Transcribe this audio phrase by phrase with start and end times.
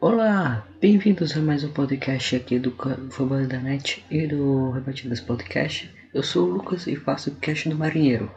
[0.00, 2.72] Olá, bem-vindos a mais um podcast aqui do
[3.10, 5.88] Futebol da Net e do Rebatidas Podcast.
[6.12, 8.30] Eu sou o Lucas e faço o cast do Marinheiro.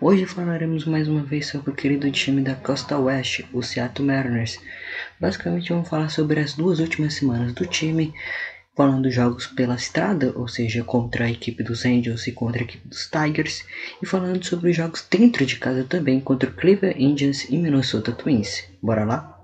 [0.00, 4.58] Hoje falaremos mais uma vez sobre o querido time da Costa Oeste, o Seattle Mariners.
[5.20, 8.14] Basicamente vamos falar sobre as duas últimas semanas do time,
[8.74, 12.88] falando jogos pela estrada, ou seja, contra a equipe dos Angels e contra a equipe
[12.88, 13.64] dos Tigers,
[14.00, 18.12] e falando sobre os jogos dentro de casa também contra o Cleveland Indians e Minnesota
[18.12, 18.64] Twins.
[18.80, 19.39] Bora lá?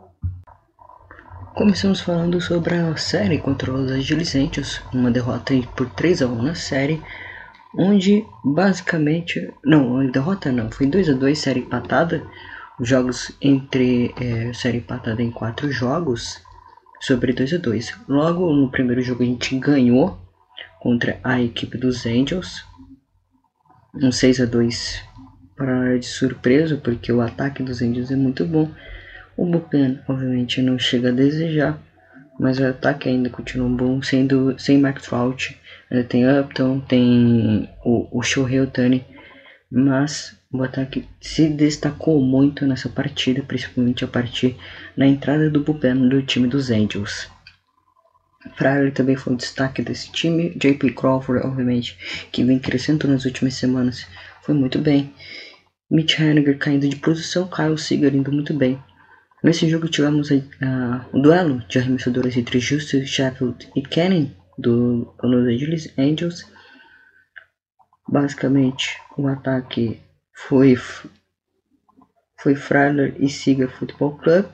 [1.56, 6.54] Começamos falando sobre a série contra os Angels, uma derrota por 3 a 1 na
[6.54, 7.02] série,
[7.74, 12.22] onde basicamente, não, derrota não, foi 2 a 2 série empatada,
[12.78, 16.42] jogos entre é, série empatada em quatro jogos,
[17.00, 18.00] sobre 2 a 2.
[18.06, 20.18] Logo no primeiro jogo a gente ganhou
[20.78, 22.66] contra a equipe dos Angels,
[23.94, 25.02] um 6 a 2
[25.56, 28.70] para de surpresa, porque o ataque dos Angels é muito bom
[29.36, 31.78] o bullpen, obviamente, não chega a desejar,
[32.38, 35.58] mas o ataque ainda continua bom, sendo sem Mark Trout,
[36.08, 39.04] tem Upton, tem o, o Shohei Otani,
[39.70, 44.56] mas o ataque se destacou muito nessa partida, principalmente a partir
[44.96, 47.28] da entrada do bullpen do time dos Angels.
[48.54, 50.50] Fryer também foi um destaque desse time.
[50.50, 54.06] JP Crawford, obviamente, que vem crescendo nas últimas semanas,
[54.42, 55.12] foi muito bem.
[55.90, 58.78] Mitch Haniger caindo de posição, Kyle Seager indo muito bem.
[59.46, 60.42] Nesse jogo tivemos uh,
[61.14, 66.44] um duelo de arremessadores entre Justice Sheffield e Kenny do Los Angeles Angels.
[68.08, 70.00] Basicamente, o ataque
[70.34, 70.76] foi
[72.36, 74.46] foi Frailer e Siga Football Club.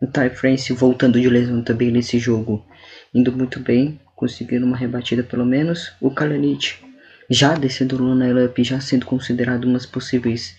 [0.00, 2.64] O Ty France voltando de lesão também nesse jogo,
[3.12, 5.92] indo muito bem, conseguindo uma rebatida pelo menos.
[6.00, 6.82] O Kalanich
[7.28, 10.56] já descendo no lineup, já sendo considerado umas possíveis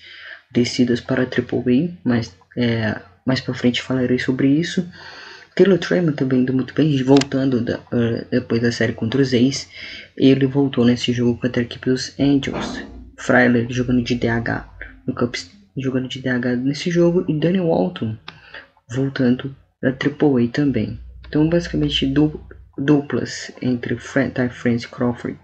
[0.51, 4.91] descidas para a Triple A, mas é, mais pra frente falarei sobre isso.
[5.55, 9.69] Taylor Trammell também indo muito bem, voltando da, uh, depois da série contra os A's.
[10.17, 12.83] Ele voltou nesse jogo contra a equipe dos Angels.
[13.19, 14.65] Frailer jogando de DH
[15.05, 15.37] no campo,
[15.77, 17.23] jogando de DH nesse jogo.
[17.27, 18.17] E Danny Walton
[18.89, 20.99] voltando da AAA também.
[21.27, 22.41] Então, basicamente, du
[22.75, 25.37] duplas entre Ty France e Crawford.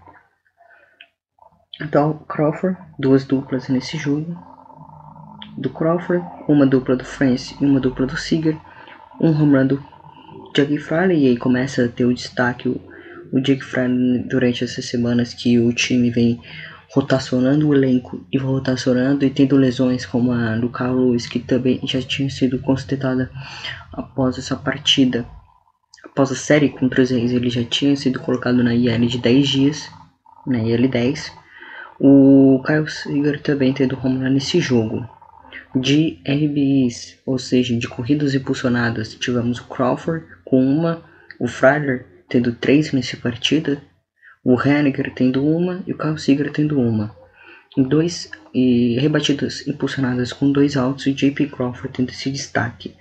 [1.80, 4.55] Então, Crawford, duas duplas nesse jogo
[5.56, 8.56] do Crawford, uma dupla do France e uma dupla do Seager,
[9.20, 9.82] um home run do
[10.54, 12.80] Jake Fraley e aí começa a ter o destaque o,
[13.32, 16.40] o Jake Fraley durante essas semanas que o time vem
[16.92, 22.00] rotacionando o elenco e rotacionando e tendo lesões como a do Carlos que também já
[22.00, 23.30] tinha sido constatada
[23.92, 25.26] após essa partida.
[26.04, 29.48] Após a série contra os Reis, ele já tinha sido colocado na IL de 10
[29.48, 29.90] dias,
[30.46, 31.32] na IL 10.
[32.00, 35.06] O Kyle Seager também tendo home run nesse jogo
[35.80, 41.02] de RBIs, ou seja, de corridas impulsionadas, tivemos o Crawford com uma,
[41.38, 43.82] o Fryer tendo três nessa partida,
[44.42, 47.14] o Henniger tendo uma e o Carl Seager tendo uma.
[47.76, 52.94] Em dois e rebatidas impulsionadas com dois altos e JP Crawford tendo esse destaque.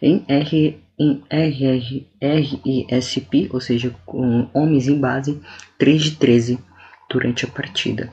[0.00, 5.40] Em R em RR, RISP, ou seja, com homens em base,
[5.78, 6.58] 3 de 13
[7.08, 8.12] durante a partida.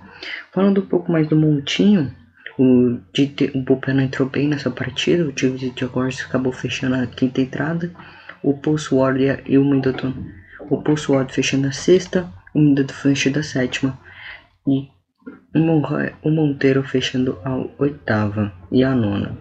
[0.53, 2.09] Falando um pouco mais do montinho,
[2.57, 5.23] o, Dieter, o Bullpen entrou bem nessa partida.
[5.23, 7.91] O time de Jaguars acabou fechando a quinta entrada.
[8.41, 8.89] O Pulse
[9.45, 10.13] e o Middleton.
[10.69, 12.27] O Pulse fechando a sexta.
[12.55, 13.99] O Middleton fechando a sétima.
[14.67, 14.89] E
[15.53, 19.37] o Monteiro fechando a oitava e a nona.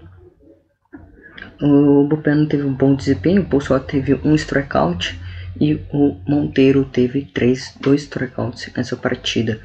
[1.62, 3.42] O Bullpen teve um bom desempenho.
[3.42, 5.18] O Pulse teve um strikeout.
[5.58, 9.58] E o Monteiro teve três, dois strikeouts nessa partida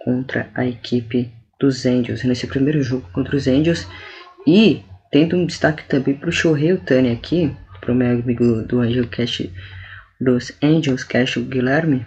[0.00, 3.86] contra a equipe dos Angels nesse primeiro jogo contra os Angels
[4.46, 8.80] e tendo um destaque também para o Shohei Otani aqui, para o meu amigo do
[8.80, 9.48] Angel Cash
[10.20, 12.06] dos Angels Cash Guilherme.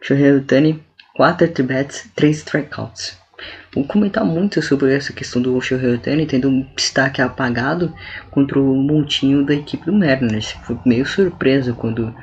[0.00, 0.82] Shohei Otani,
[1.14, 3.18] 4 at-bats, 3 strikeouts.
[3.74, 7.94] Vou comentar muito sobre essa questão do Shohei Otani tendo um destaque apagado
[8.30, 10.52] contra o montinho da equipe do Mariners.
[10.62, 12.14] Foi meio surpresa quando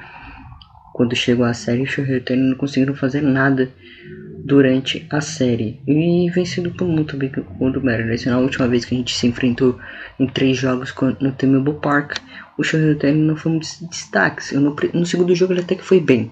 [0.94, 3.70] quando chegou a série, o Shohei Otani não conseguiram fazer nada
[4.44, 8.26] durante a série e vencido por muito bem o do Mariners.
[8.26, 9.80] Na última vez que a gente se enfrentou
[10.20, 12.18] em três jogos no T-Mobile Park,
[12.58, 14.54] o Shohei não foi um destaque.
[14.56, 16.32] No, no segundo jogo ele até que foi bem.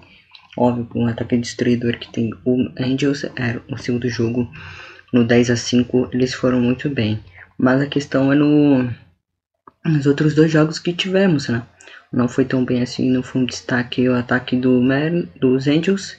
[0.56, 4.46] Óbvio, um ataque destruidor que tem o Angels era o segundo jogo
[5.10, 7.18] no 10 a 5 eles foram muito bem.
[7.56, 8.90] Mas a questão é no
[9.84, 11.62] nos outros dois jogos que tivemos, né?
[12.12, 15.10] Não foi tão bem assim, não foi um destaque o ataque do Mar
[15.40, 16.16] dos Angels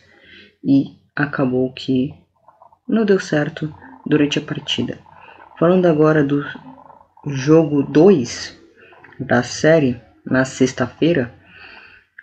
[0.63, 2.13] e acabou que
[2.87, 3.73] não deu certo
[4.05, 4.97] durante a partida.
[5.57, 6.43] Falando agora do
[7.27, 8.59] jogo 2
[9.19, 11.33] da série na sexta-feira,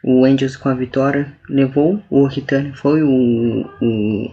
[0.03, 4.31] o Angels com a vitória levou, o Ritani foi o, o,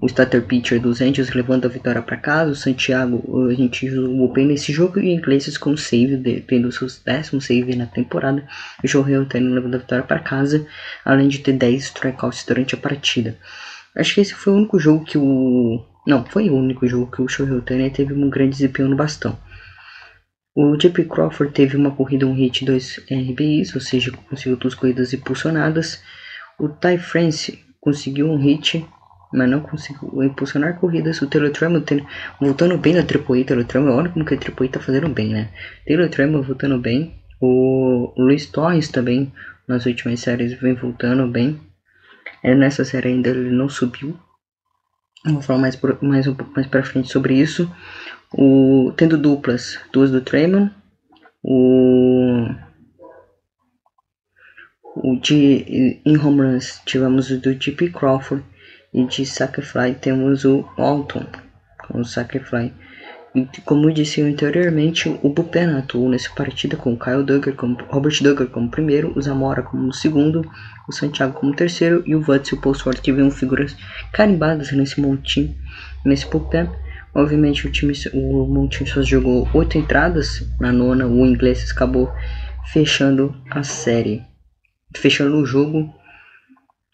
[0.00, 2.50] o starter pitcher dos Angels levando a vitória para casa.
[2.50, 6.98] O Santiago, a gente jogou bem nesse jogo e Iglesias com save, de, tendo seus
[7.02, 8.46] décimos save na temporada.
[8.82, 10.66] O Shohei Otani levando a vitória para casa,
[11.04, 13.38] além de ter 10 strikeouts durante a partida.
[13.96, 15.84] Acho que esse foi o único jogo que o.
[16.06, 19.38] Não, foi o único jogo que o Shohei Otani teve um grande desempenho no bastão.
[20.54, 25.12] O JP Crawford teve uma corrida, um hit, dois RBIs, ou seja, conseguiu duas corridas
[25.12, 26.02] impulsionadas.
[26.58, 28.86] O Ty France conseguiu um hit,
[29.32, 31.20] mas não conseguiu impulsionar corridas.
[31.22, 31.84] O Taylor Trammell
[32.40, 33.44] voltando bem na AAA.
[33.44, 35.50] Taylor Trammell, olha como que a AAA tá fazendo bem, né?
[35.86, 37.14] Taylor Trammell voltando bem.
[37.40, 39.32] O Luis Torres também,
[39.68, 41.60] nas últimas séries, vem voltando bem.
[42.42, 44.18] É, nessa série ainda ele não subiu.
[45.24, 47.70] Vou falar mais, por, mais um pouco mais pra frente sobre isso
[48.32, 50.68] o, tendo duplas, duas do Tremon,
[51.42, 52.48] o,
[54.96, 58.44] o de em home runs tivemos o do JP Crawford
[58.96, 61.26] e de Sacrifly temos o Alton
[61.86, 62.72] com o Sacrifly.
[63.34, 68.46] E como disse anteriormente, o Bullpen atuou nessa partida com Kyle Duggar como Robert Duggar
[68.46, 70.50] como primeiro, o Zamora como segundo,
[70.88, 73.76] o Santiago como terceiro e o Vutz e o Paul Swart que viram figuras
[74.10, 75.54] carimbadas nesse montinho,
[76.02, 76.70] nesse Bullpen.
[77.14, 82.10] Obviamente o time, o Montinho só jogou oito entradas na nona, o inglês acabou
[82.72, 84.22] fechando a série,
[84.96, 85.94] fechando o jogo.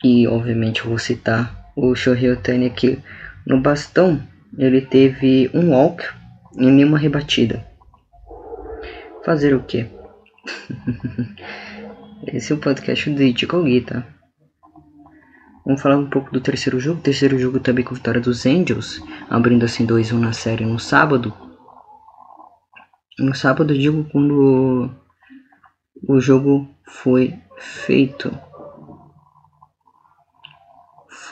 [0.03, 2.99] E obviamente eu vou citar o Shohei Otani aqui
[3.47, 4.23] no bastão.
[4.57, 6.05] Ele teve um walk
[6.57, 7.65] e nenhuma rebatida.
[9.25, 9.87] Fazer o que?
[12.27, 14.05] Esse é o podcast do Ichigo tá?
[15.65, 17.01] Vamos falar um pouco do terceiro jogo.
[17.01, 21.33] Terceiro jogo também com vitória dos Angels, abrindo assim 2-1 na série no sábado.
[23.19, 24.91] No sábado, digo quando
[26.09, 28.37] o jogo foi feito.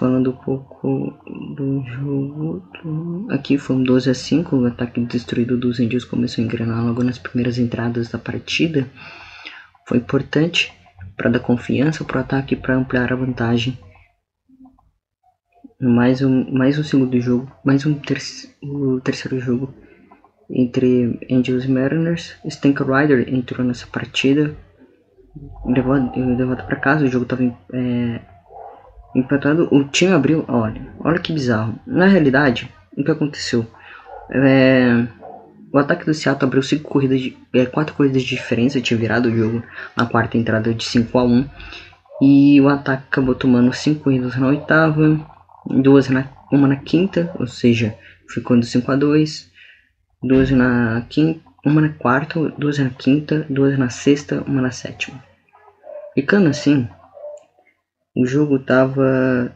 [0.00, 1.12] Falando um pouco
[1.54, 3.28] do jogo.
[3.30, 4.56] Aqui foi um 12 a 5.
[4.56, 8.88] O ataque destruído dos Angels começou a engrenar logo nas primeiras entradas da partida.
[9.86, 10.72] Foi importante
[11.18, 13.78] para dar confiança para o ataque para ampliar a vantagem
[15.78, 18.22] mais um, mais um segundo jogo, mais um ter
[18.62, 19.74] o terceiro jogo
[20.48, 22.36] entre Angels e Mariners.
[22.46, 24.56] Stank Rider entrou nessa partida,
[25.66, 27.42] levou, levou para casa, o jogo estava
[27.74, 28.39] é,
[29.14, 29.68] empatado.
[29.70, 31.74] O time abriu, olha, olha que bizarro.
[31.86, 33.66] Na realidade, o que aconteceu?
[34.30, 35.06] É,
[35.72, 39.28] o ataque do Seattle abriu cinco corridas de, é, quatro corridas de diferença, tinha virado
[39.28, 39.62] o jogo
[39.96, 41.48] na quarta entrada de 5 a 1
[42.22, 45.18] e o ataque acabou tomando cinco corridas na oitava
[45.66, 47.96] duas na, uma na quinta, ou seja,
[48.28, 49.50] ficou do 5 a 2,
[50.22, 55.22] duas na quinta, uma na quarta, duas na quinta, duas na sexta, uma na sétima.
[56.14, 56.88] Ficando assim,
[58.20, 59.50] o jogo tava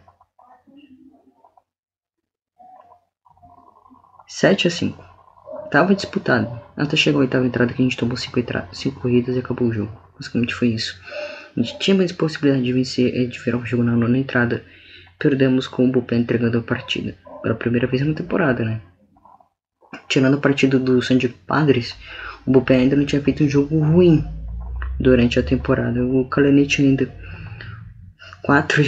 [4.26, 5.04] 7 a 5.
[5.70, 6.60] Tava disputado.
[6.74, 8.40] Até chegou a oitava entrada que a gente tomou 5
[8.72, 9.92] cinco corridas e acabou o jogo.
[10.14, 10.98] Basicamente foi isso.
[11.54, 14.64] A gente tinha mais possibilidade de vencer, de virar o jogo na nona entrada
[15.18, 17.14] perdemos com o Bullpen entregando a partida.
[17.42, 18.80] Pela primeira vez na temporada, né?
[20.08, 21.94] Tirando a partida do San Padres,
[22.46, 24.24] o Bullpen ainda não tinha feito um jogo ruim
[24.98, 26.02] durante a temporada.
[26.02, 27.12] O Kalenich ainda
[28.44, 28.82] 4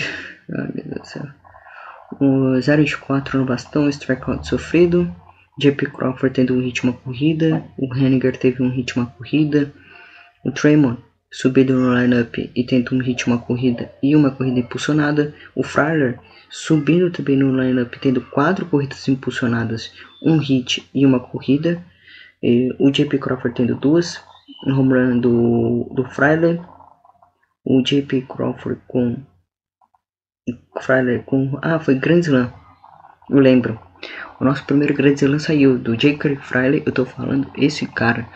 [0.52, 1.26] Ai meu Deus do céu.
[2.20, 5.12] O 0 de 4 no bastão, strikeout sofrido.
[5.58, 7.64] JP Crawford tendo um ritmo a corrida.
[7.78, 9.72] O Henniger teve um ritmo a corrida.
[10.44, 11.00] O Tremont
[11.32, 15.34] subido no lineup e tendo um ritmo a corrida e uma corrida impulsionada.
[15.54, 21.82] O Fryer subindo também no lineup tendo quatro corridas impulsionadas, um hit e uma corrida.
[22.42, 24.20] E o JP Crawford tendo duas,
[24.66, 26.60] um home run do, do Fryer.
[27.64, 29.16] O JP Crawford com
[30.80, 32.52] Fryer com ah foi Grand Slam,
[33.28, 33.78] eu lembro.
[34.38, 38.26] O nosso primeiro Grand Slam saiu do Jacob Fryer, eu tô falando esse cara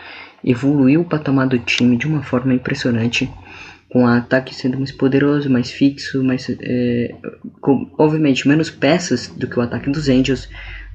[0.44, 3.30] evoluiu o patamar do time de uma forma impressionante,
[3.90, 7.14] com o ataque sendo mais poderoso, mais fixo, mais, é,
[7.60, 10.48] com, obviamente menos peças do que o ataque dos Angels,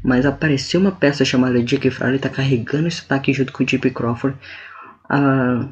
[0.03, 3.91] mas apareceu uma peça chamada Jake Fraley, está carregando esse ataque junto com o Jimmy
[3.91, 4.37] Crawford.
[5.09, 5.67] Ah,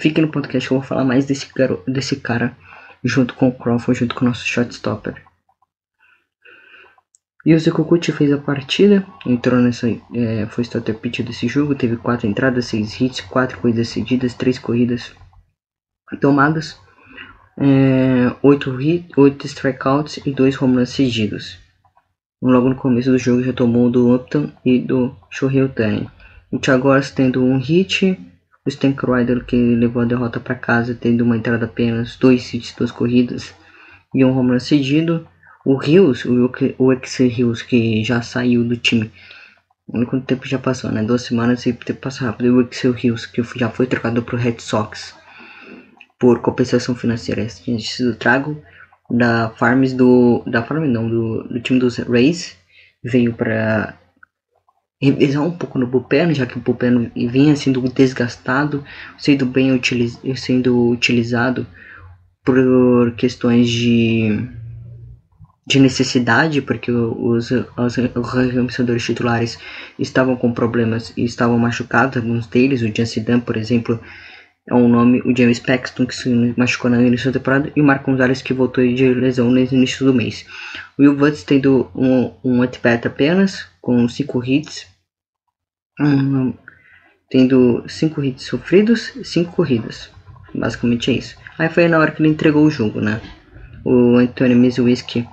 [0.00, 1.48] fique no podcast que eu vou falar mais desse,
[1.86, 2.56] desse cara
[3.04, 5.22] junto com o Crawford, junto com o nosso shotstopper.
[7.46, 11.96] E o Zekukuchi fez a partida, entrou nessa, é, foi starter pitch desse jogo, teve
[11.96, 15.14] 4 entradas, 6 hits, 4 corridas cedidas, 3 corridas
[16.20, 16.78] tomadas,
[17.56, 21.58] é, 8, hit, 8 strikeouts e 2 home runs cedidos.
[22.42, 26.08] Logo no começo do jogo já tomou do Upton e do Shohei Otani.
[26.52, 28.18] O Thiago tendo um hit,
[28.68, 32.74] O Stank Rider que levou a derrota para casa, tendo uma entrada apenas, dois hits,
[32.76, 33.54] duas corridas
[34.14, 35.26] e um home run cedido.
[35.64, 39.10] O Rios, o, o ex Rios, que já saiu do time.
[39.90, 41.02] Olha quanto tempo já passou, né?
[41.02, 42.56] Duas semanas e tempo passa rápido.
[42.56, 45.14] O Excel Rios, que já foi trocado pro Red Sox
[46.18, 47.40] por compensação financeira.
[47.40, 48.62] Esse tinha sido trago
[49.10, 50.42] da Farms do.
[50.46, 52.54] Da Farm não, do, do time dos Rays.
[53.02, 53.98] Veio para
[55.00, 58.84] revisar um pouco no bullpen, já que o bullpen vinha sendo desgastado,
[59.16, 61.66] sendo bem utiliz sendo utilizado
[62.44, 64.48] por questões de,
[65.66, 67.98] de necessidade, porque os, os
[68.34, 69.58] arremessadores titulares
[69.98, 74.00] estavam com problemas e estavam machucados, alguns deles, o Jancy Dan, por exemplo,
[74.68, 77.84] é um nome, o James Paxton, que se machucou na início da temporada, e o
[77.84, 80.44] Marco Gonzalez, que voltou de lesão no início do mês.
[80.98, 84.86] O Will Woods tendo um, um at-bat apenas, com 5 hits,
[85.98, 86.52] um,
[87.30, 90.10] tendo 5 hits sofridos, 5 corridas.
[90.54, 91.36] Basicamente é isso.
[91.58, 93.22] Aí foi na hora que ele entregou o jogo, né?
[93.84, 95.26] O Anthony Mizuwiski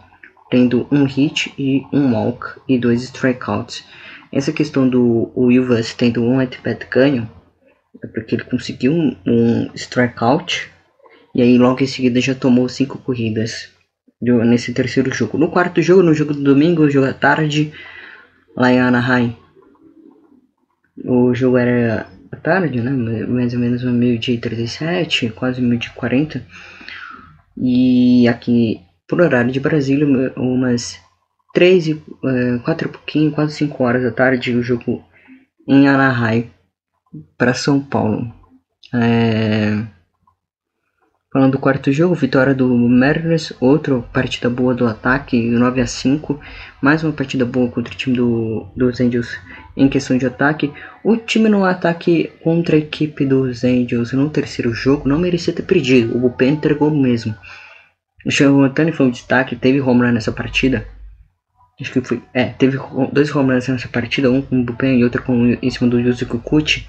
[0.50, 3.84] tendo um hit e um walk e dois strikeouts.
[4.32, 7.30] Essa questão do Will Woods tendo um at-bat ganho
[8.04, 10.70] é porque ele conseguiu um, um strikeout
[11.34, 13.70] e aí logo em seguida já tomou cinco corridas
[14.22, 15.38] nesse terceiro jogo.
[15.38, 17.74] No quarto jogo, no jogo do domingo, jogo à tarde,
[18.56, 19.36] lá em Anaheim.
[21.04, 22.92] O jogo era à tarde, né?
[23.28, 26.46] Mais ou menos meio-dia e 37, quase meio-dia e 40.
[27.58, 30.98] E aqui, por horário de Brasília, umas
[31.54, 32.02] 3 e
[32.64, 35.04] 4 e pouquinho, quase 5 horas da tarde, o jogo
[35.68, 36.50] em Anaheim
[37.38, 38.34] para São Paulo.
[38.94, 39.86] É...
[41.36, 46.40] Falando do quarto jogo, vitória do Mariners, outra partida boa do ataque, 9 a 5
[46.82, 49.38] mais uma partida boa contra o time do, dos Angels
[49.76, 50.72] em questão de ataque.
[51.04, 55.64] O time no ataque contra a equipe dos Angels no terceiro jogo não merecia ter
[55.64, 57.36] perdido, o Bullpen entregou mesmo.
[58.26, 60.88] O Otani foi um destaque, teve home nessa partida.
[61.82, 62.80] Acho que foi, é, teve
[63.12, 66.38] dois home nessa partida, um com o Bullpen e outro com, em cima do Yusuke
[66.38, 66.88] Kikuchi.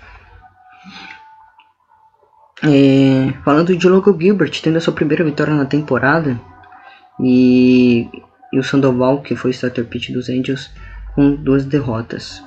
[2.62, 6.40] É, falando de Logan Gilbert, tendo a sua primeira vitória na temporada,
[7.20, 8.08] e,
[8.52, 10.70] e o Sandoval, que foi starter pitch dos Angels,
[11.14, 12.42] com duas derrotas.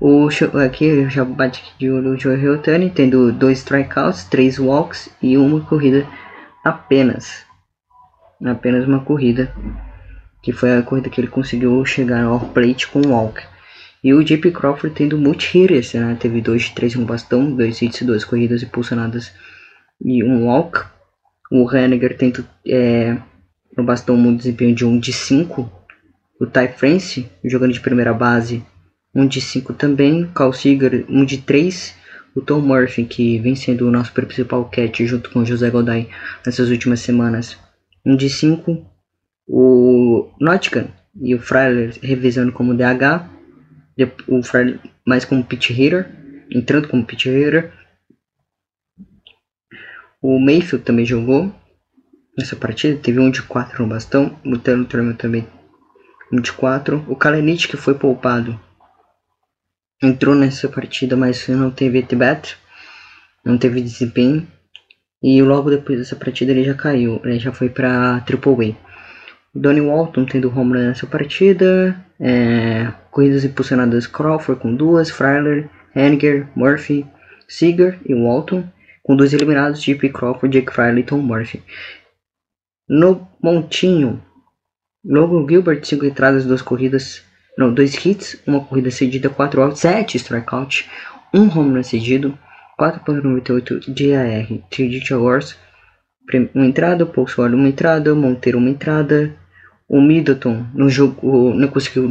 [0.00, 0.28] O
[0.64, 5.60] aqui já bate de olho o Joe Otani, tendo dois strikeouts, três walks e uma
[5.60, 6.06] corrida
[6.64, 7.44] apenas.
[8.44, 9.52] Apenas uma corrida,
[10.40, 13.42] que foi a corrida que ele conseguiu chegar ao plate com o walk.
[14.02, 16.16] E o JP Crawford tendo multi-hitters, né?
[16.20, 19.32] Teve dois três no bastão, dois hits, duas corridas impulsionadas
[20.04, 20.84] e um walk.
[21.50, 23.16] O Henniger tendo é,
[23.76, 25.72] no bastão um desempenho de 1 de 5.
[26.40, 28.64] O Ty France jogando de primeira base,
[29.14, 30.24] 1 de 5 também.
[30.24, 31.96] O Cal Seager, 1 de 3.
[32.36, 36.08] O Tom Murphy, que vem sendo o nosso principal catch junto com o José Goday
[36.46, 37.58] nessas últimas semanas,
[38.06, 38.86] 1 de 5.
[39.48, 40.88] O Nottingham
[41.20, 43.37] e o Fryer revisando como DH
[44.28, 46.08] o Fred mais como pitch hitter,
[46.50, 47.72] entrando como pitch hitter.
[50.20, 51.54] O Mayfield também jogou
[52.36, 54.38] nessa partida, teve um de 4 no bastão.
[54.44, 55.46] O Taylor Turner também
[56.32, 57.04] um de 4.
[57.08, 58.58] O Kalenich que foi poupado
[60.02, 62.56] entrou nessa partida, mas não teve at-bat,
[63.44, 64.46] não teve desempenho.
[65.22, 68.88] E logo depois dessa partida ele já caiu, ele já foi para Triple A.
[69.52, 72.04] Donnie Walton tendo home run nessa partida.
[72.20, 77.04] É, corridas impulsionadas Crawford com duas, Fryler, Henniger, Murphy,
[77.48, 78.62] Seager e Walton.
[79.02, 80.10] Com dois eliminados, J.P.
[80.10, 81.60] Crawford, Jake Fryler e Tom Murphy.
[82.88, 84.22] No montinho,
[85.04, 87.24] Logan Gilbert, cinco entradas, duas corridas,
[87.56, 90.88] não, dois hits, uma corrida cedida, quatro outs, sete strikeouts,
[91.34, 92.38] um home run cedido,
[92.78, 95.58] 4.98 de AR, 3 de Awards,
[96.54, 99.34] uma entrada, Paul uma entrada, Monteiro uma entrada,
[99.88, 102.08] o Middleton no jogo não conseguiu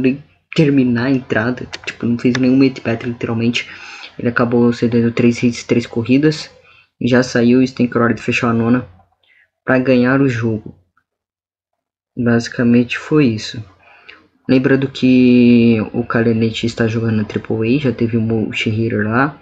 [0.54, 3.68] terminar a entrada, tipo, não fez nenhum at literalmente.
[4.18, 6.50] Ele acabou cedendo 3 hits, 3 corridas.
[7.00, 8.88] E já saiu o Stankrod fechou a nona
[9.64, 10.74] para ganhar o jogo.
[12.16, 13.62] Basicamente foi isso.
[14.48, 19.40] Lembrando que o Kalenete está jogando na AAA, já teve um multi-hitter lá.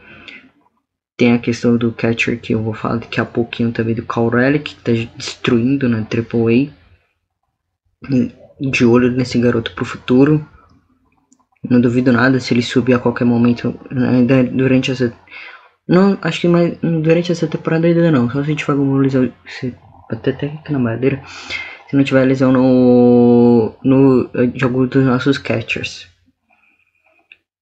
[1.17, 4.29] Tem a questão do catcher que eu vou falar daqui a pouquinho também do Cal
[4.29, 6.73] Relic, que está destruindo na AAA.
[8.61, 10.47] De olho nesse garoto pro futuro.
[11.71, 15.13] Não duvido nada se ele subir a qualquer momento ainda durante essa.
[15.89, 18.31] Não, acho que mais durante essa temporada ainda não.
[18.31, 19.33] Só se for alguma lesão.
[19.47, 19.75] Se,
[20.11, 21.23] até até aqui na madeira.
[21.89, 23.75] Se não tiver lesão no.
[23.85, 26.09] no jogo dos nossos catchers.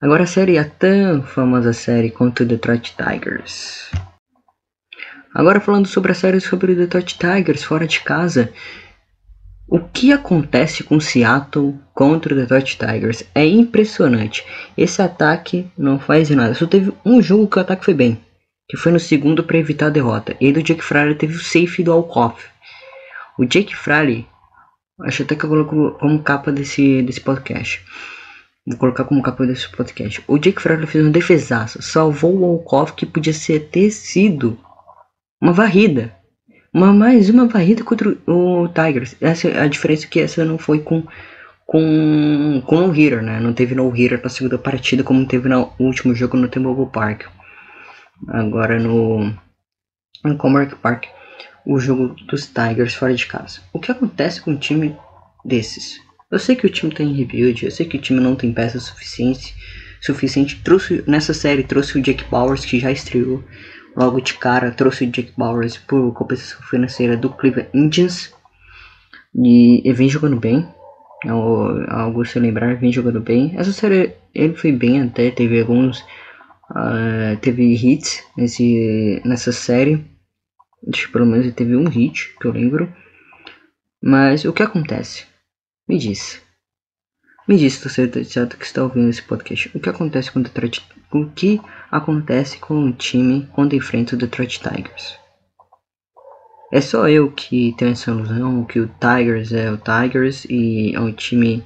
[0.01, 3.91] Agora a série, a tão famosa série contra o Detroit Tigers.
[5.35, 8.53] Agora falando sobre a série sobre o Detroit Tigers fora de casa.
[9.75, 14.47] O que acontece com Seattle contra o Detroit Tigers é impressionante.
[14.79, 16.55] Esse ataque não faz nada.
[16.55, 18.21] Só teve um jogo que o ataque foi bem,
[18.69, 20.37] que foi no segundo para evitar a derrota.
[20.41, 22.47] E do Jake Fraley teve o safe do Alcoff.
[23.37, 24.25] O Jake Fraley,
[25.01, 27.85] acho até que eu coloco como capa desse, desse podcast.
[28.65, 30.23] Vou colocar como capa desse podcast.
[30.29, 34.57] O Jake Fraley fez um defesaço, salvou o Alcoff que podia ser ter sido
[35.43, 36.15] uma varrida.
[36.75, 39.15] Uma, mais uma varrida contra o Tigers.
[39.21, 41.05] Essa, a diferença é que essa não foi com
[41.65, 43.39] com, com no hitter, né?
[43.39, 47.27] Não teve no hitter na segunda partida como teve no último jogo no T-Mobile Park.
[48.29, 49.33] Agora no
[50.25, 51.05] no Park,
[51.65, 53.61] o jogo dos Tigers fora de casa.
[53.73, 54.97] O que acontece com um time
[55.45, 56.01] desses?
[56.31, 58.53] Eu sei que o time tem tá rebuild, eu sei que o time não tem
[58.53, 59.55] peças suficientes,
[60.01, 60.61] suficiente.
[60.65, 63.45] Trouxe nessa série trouxe o Jake Bowers que já estreou
[63.97, 68.33] Logo de cara, trouxe o Jake Bowers por compensação financeira do Cleveland Indians.
[69.35, 70.69] E ele vem jogando bem.
[71.25, 73.55] É algo se lembrar, vem jogando bem.
[73.57, 76.01] Essa série ele foi bem até, teve alguns.
[76.71, 80.05] Uh, teve hits nesse, nessa série.
[80.89, 82.93] Acho que pelo menos ele teve um hit, que eu lembro.
[84.03, 85.25] Mas o que acontece?
[85.89, 86.43] Me diz.
[87.47, 91.31] Me diz, torcedor certo que está ouvindo esse podcast, o que acontece com o o
[91.31, 91.61] que
[91.97, 95.19] acontece com o time quando enfrenta o Detroit Tigers?
[96.73, 101.01] É só eu que tenho essa ilusão que o Tigers é o Tigers e é
[101.01, 101.65] um time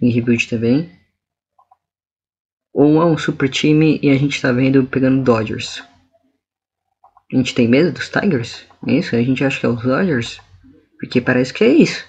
[0.00, 0.90] em rebuild também?
[2.72, 5.82] Ou é um super time e a gente está vendo pegando Dodgers?
[7.32, 8.64] A gente tem medo dos Tigers?
[8.86, 9.14] É isso?
[9.14, 10.40] A gente acha que é os Dodgers?
[10.98, 12.06] Porque parece que é isso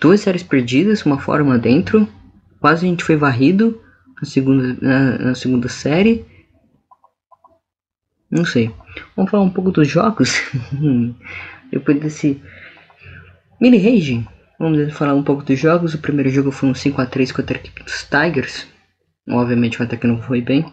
[0.00, 2.08] duas séries perdidas, uma fora, uma dentro.
[2.58, 3.80] Quase a gente foi varrido
[4.20, 6.24] na segunda, na, na segunda série.
[8.30, 8.72] Não sei.
[9.16, 10.40] Vamos falar um pouco dos jogos.
[11.70, 12.40] Depois desse
[13.60, 14.26] mini rage.
[14.58, 15.94] Vamos falar um pouco dos jogos.
[15.94, 18.66] O primeiro jogo foi um 5x3 contra a equipe dos Tigers.
[19.28, 20.72] Obviamente o ataque não foi bem.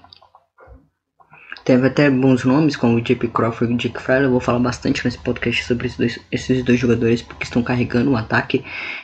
[1.63, 4.23] Teve até bons nomes, como o JP Crawford e o Jake Fryer.
[4.23, 8.11] Eu vou falar bastante nesse podcast sobre esses dois, esses dois jogadores, porque estão carregando
[8.11, 8.63] o ataque.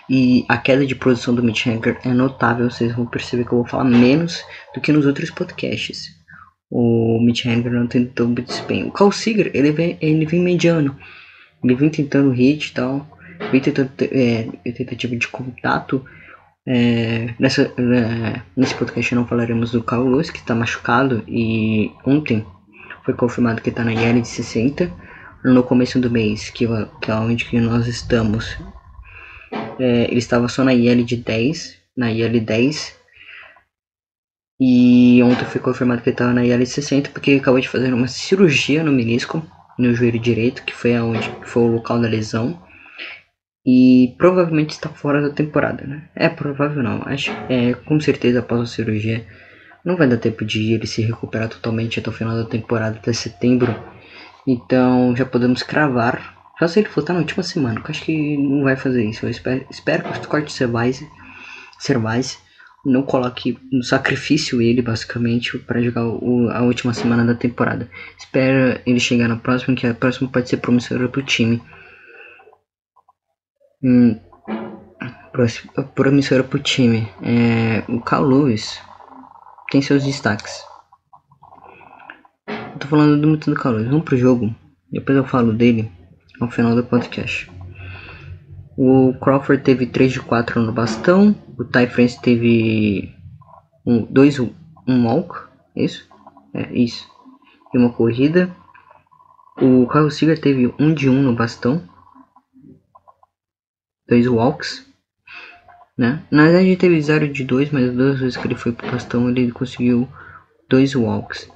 [0.10, 2.70] E a queda de produção do Mitch Hanger é notável.
[2.70, 4.42] Vocês vão perceber que eu vou falar menos
[4.74, 6.23] do que nos outros podcasts.
[6.76, 7.44] O Mitch
[7.88, 8.88] tem tão bom desempenho.
[8.88, 10.98] O Cal Seager, ele vem, ele vem mediano.
[11.64, 13.08] Ele vem tentando hit e tal.
[13.52, 16.04] Vem tentando é, tentativa de contato.
[16.66, 22.44] É, nessa, é, nesse podcast não falaremos do Carl Lewis, que está machucado e ontem
[23.06, 24.92] foi confirmado que está na IL de 60.
[25.44, 26.66] No começo do mês, que,
[27.00, 28.58] que é onde que nós estamos,
[29.78, 33.03] é, ele estava só na IL de 10, na IL 10.
[34.66, 37.68] E ontem foi confirmado que ele estava na IL de 60 porque ele acabou de
[37.68, 39.46] fazer uma cirurgia no menisco,
[39.78, 42.58] no joelho direito, que foi aonde foi o local da lesão
[43.66, 46.08] e provavelmente está fora da temporada, né?
[46.16, 49.28] É provável não, acho é com certeza após a cirurgia
[49.84, 53.12] não vai dar tempo de ele se recuperar totalmente até o final da temporada até
[53.12, 53.76] setembro.
[54.48, 56.38] Então já podemos cravar.
[56.58, 59.26] Só se ele voltar na última semana, que acho que não vai fazer isso.
[59.26, 61.04] Eu espero, espero que os cortes cervais
[62.86, 67.90] não coloque no sacrifício ele basicamente para jogar o, a última semana da temporada.
[68.18, 71.62] Espero ele chegar na próxima, que a próxima pode ser promissora para o time.
[73.82, 74.20] Hum,
[75.96, 77.08] promissora pro time.
[77.22, 78.82] É, o Cal Lewis
[79.72, 80.64] tem seus destaques.
[82.48, 83.88] Eu tô falando muito do Cal Lewis.
[83.88, 84.54] Vamos pro jogo.
[84.92, 85.90] Depois eu falo dele
[86.42, 87.53] ao final do podcast.
[88.78, 91.36] O Crawford teve 3 de 4 no bastão.
[91.58, 93.14] O Ty France teve
[93.86, 94.50] 2 um,
[94.88, 95.48] um walk.
[95.76, 96.08] Isso?
[96.54, 97.08] É isso.
[97.74, 98.56] E uma corrida.
[99.62, 101.82] O Carlos Seager teve 1 um de 1 um no bastão
[104.08, 104.86] dois walks,
[105.98, 106.24] né?
[106.30, 109.30] Na verdade ele teve 0 de 2, mas duas vezes que ele foi pro bastão
[109.30, 110.08] ele conseguiu
[110.70, 111.50] dois walks.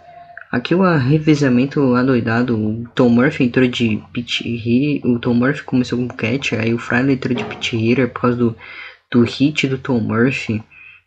[0.50, 6.14] Aqui o revezamento adoidado, o Tom Murphy entrou de hitter, o Tom Murphy começou como
[6.14, 8.56] catcher, aí o Friday entrou de pitch hitter por causa do,
[9.12, 10.64] do hit do Tom Murphy,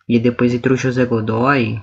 [0.06, 1.82] e depois entrou o José Godoy.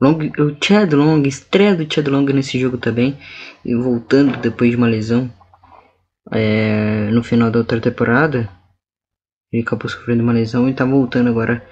[0.00, 3.18] Long, o Chad Long, estreia do Chad Long nesse jogo também,
[3.62, 5.30] e voltando depois de uma lesão
[6.32, 8.48] é, no final da outra temporada.
[9.52, 11.62] Ele acabou sofrendo uma lesão e tá voltando agora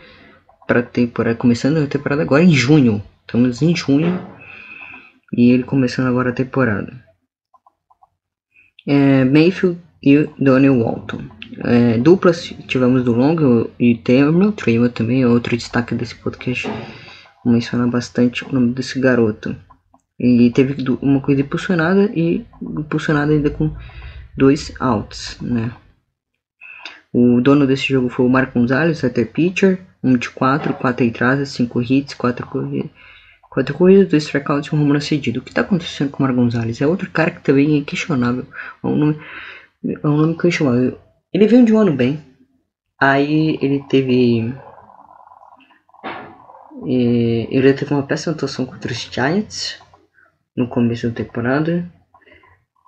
[0.67, 3.03] para temporada, começando a temporada agora em junho.
[3.27, 4.25] Estamos em junho
[5.37, 6.93] e ele começando agora a temporada.
[8.87, 11.23] É, Mayfield e Daniel Walton.
[11.65, 16.69] É, duplas tivemos do Long e Terminal Trevor também, outro destaque desse podcast.
[17.45, 19.57] Vou mencionar bastante o nome desse garoto.
[20.21, 23.75] E teve uma corrida impulsionada e impulsionada ainda com
[24.37, 25.73] dois outs, né?
[27.13, 31.49] O dono desse jogo foi o Marco Gonzalez, setter pitcher, um de 4, 4 entradas,
[31.49, 32.91] 5 hits, 4 corridas.
[33.57, 35.41] 4 corridas, 2 strikeouts e um home cedido.
[35.41, 36.79] O que está acontecendo com o Marco Gonzalez?
[36.83, 38.45] É outro cara que também é questionável.
[38.85, 39.19] É um nome,
[39.83, 40.99] é um nome questionável.
[41.33, 42.21] Ele veio de um ano bem.
[43.01, 44.55] Aí ele teve.
[46.87, 49.81] Eh, ele teve uma péssima atuação contra os Giants
[50.55, 51.91] no começo da temporada.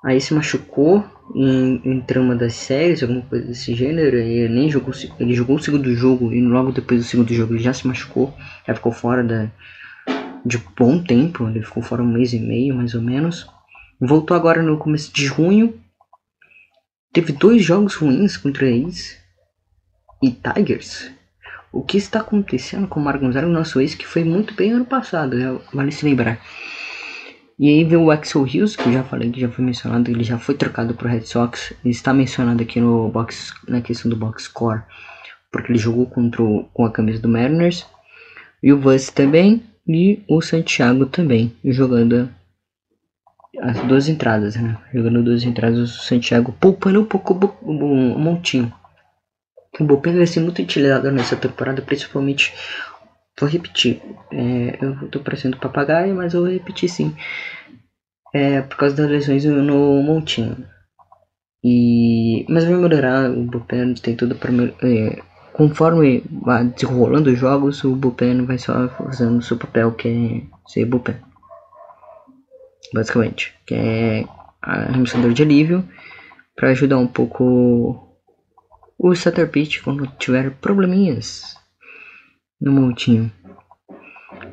[0.04, 1.02] Aí se machucou
[1.34, 4.18] em, em trama das séries, alguma coisa desse gênero.
[4.18, 7.62] Ele nem jogou, ele jogou o segundo jogo e logo depois do segundo jogo ele
[7.62, 8.34] já se machucou,
[8.66, 9.50] já ficou fora da,
[10.44, 13.46] de bom tempo, ele ficou fora um mês e meio mais ou menos.
[14.00, 15.78] Voltou agora no começo de junho.
[17.12, 19.18] Teve dois jogos ruins contra ex
[20.22, 21.10] e Tigers.
[21.72, 24.84] O que está acontecendo com o Marco Gonzalez, nosso ex, que foi muito bem ano
[24.84, 25.58] passado, né?
[25.72, 26.40] vale se lembrar.
[27.58, 30.22] E aí veio o Axel Hills, que eu já falei que já foi mencionado, ele
[30.22, 31.74] já foi trocado para o Red Sox.
[31.84, 34.82] Ele está mencionado aqui no box, na questão do box score,
[35.50, 37.84] porque ele jogou contra o, com a camisa do Mariners.
[38.62, 42.28] E o Vance também, e o Santiago também, jogando
[43.60, 44.76] as duas entradas, né?
[44.92, 48.72] Jogando duas entradas, o Santiago poupando um pouco o montinho.
[49.80, 52.52] O Bullpen vai ser muito utilizado nessa temporada, principalmente
[53.38, 54.02] Vou repetir.
[54.32, 57.14] É, eu tô parecendo papagaio, mas eu vou repetir sim.
[58.34, 60.56] É, por causa das lesões no montinho.
[61.62, 63.30] E, mas vai melhorar.
[63.30, 64.50] O Bullpen tem tudo para
[64.82, 65.22] é,
[65.58, 70.70] Conforme vai desenrolando os jogos, o Bullpen vai só fazendo o seu papel, que é
[70.70, 71.16] ser Bullpen.
[72.94, 73.52] Basicamente.
[73.66, 74.24] Que é
[74.62, 75.84] arremessador de alívio.
[76.54, 78.08] para ajudar um pouco
[78.96, 81.56] o Sutter Pitch quando tiver probleminhas
[82.60, 83.28] no montinho.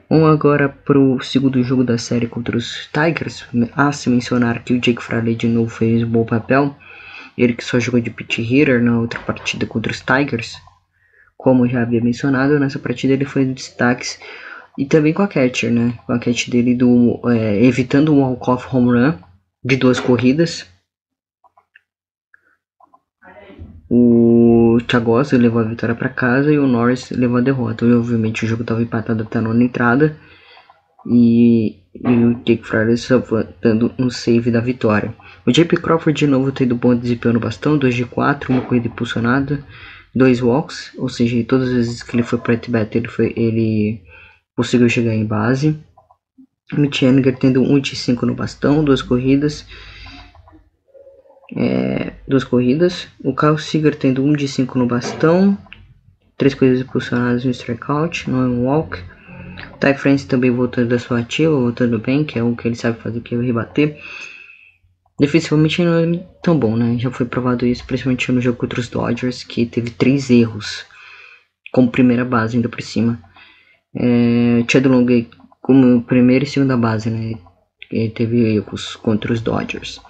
[0.10, 3.46] Vamos agora pro segundo jogo da série contra os Tigers.
[3.76, 6.76] A se mencionar que o Jake Fraley de novo fez um bom papel.
[7.38, 10.60] Ele que só jogou de pitch hitter na outra partida contra os Tigers.
[11.46, 14.20] Como já havia mencionado, nessa partida ele foi de destaques.
[14.80, 15.94] E também com a catcher, né?
[16.08, 19.14] Com a catch dele do, é, evitando um walk-off home run
[19.64, 20.66] de duas corridas.
[23.88, 27.86] O Thiagoso levou a vitória para casa e o Norris levou a derrota.
[27.86, 30.18] E, obviamente o jogo estava empatado até a nona entrada.
[31.08, 32.88] E, e o Jake Fryer
[33.62, 35.14] dando um save da vitória.
[35.46, 38.88] O JP Crawford de novo tendo bom desempenho no bastão, 2 de 4, uma corrida
[38.88, 39.64] impulsionada,
[40.16, 44.02] dois walks, ou seja, todas as vezes que ele foi para bat ele, foi, ele
[44.56, 45.78] conseguiu chegar em base.
[46.74, 49.66] Mitch Henniger tendo 1 de 5 no bastão, duas corridas
[51.56, 53.08] é, duas corridas.
[53.24, 55.58] O Kyle Seager tendo 1 de 5 no bastão,
[56.38, 59.00] três corridas impulsionadas no strikeout, não é um walk.
[59.74, 62.76] O Ty France também voltando da sua ativa, voltando bem, que é o que ele
[62.76, 63.98] sabe fazer, que é rebater.
[65.20, 66.98] Defensivamente não é tão bom, né?
[67.00, 70.86] Já foi provado isso, principalmente no jogo contra os Dodgers, que teve três erros
[71.72, 73.22] como primeira base ainda por cima.
[73.96, 75.06] É, Chad Long
[75.62, 77.38] como primeira e segunda base, né?
[77.92, 80.02] Ele teve erros contra os Dodgers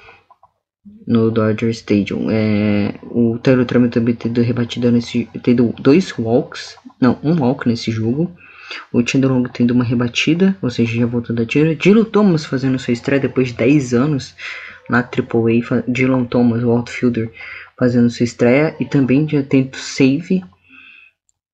[1.07, 2.29] no Dodger Stadium.
[2.29, 5.29] É, o Taylor Trammell também tendo rebatida nesse.
[5.43, 6.75] tendo dois walks.
[6.99, 8.31] Não, um walk nesse jogo.
[8.91, 11.75] O Chandler Long tendo uma rebatida, ou seja, já voltando a tiro.
[11.75, 14.35] Dylan Thomas fazendo sua estreia depois de 10 anos
[14.89, 15.83] na AAA.
[15.87, 17.31] Dylan Thomas, o outfielder,
[17.77, 18.75] fazendo sua estreia.
[18.79, 20.43] E também já tendo save.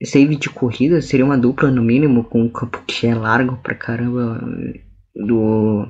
[0.03, 3.75] Save de corrida, seria uma dupla no mínimo, com um campo que é largo pra
[3.75, 4.41] caramba
[5.15, 5.87] do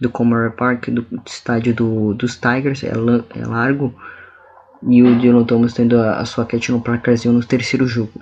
[0.00, 3.94] do Commonwealth Park, do estádio do, dos Tigers, é, é largo.
[4.86, 8.12] E o Dylan Thomas tendo a, a sua catch no placarzinho no terceiro jogo.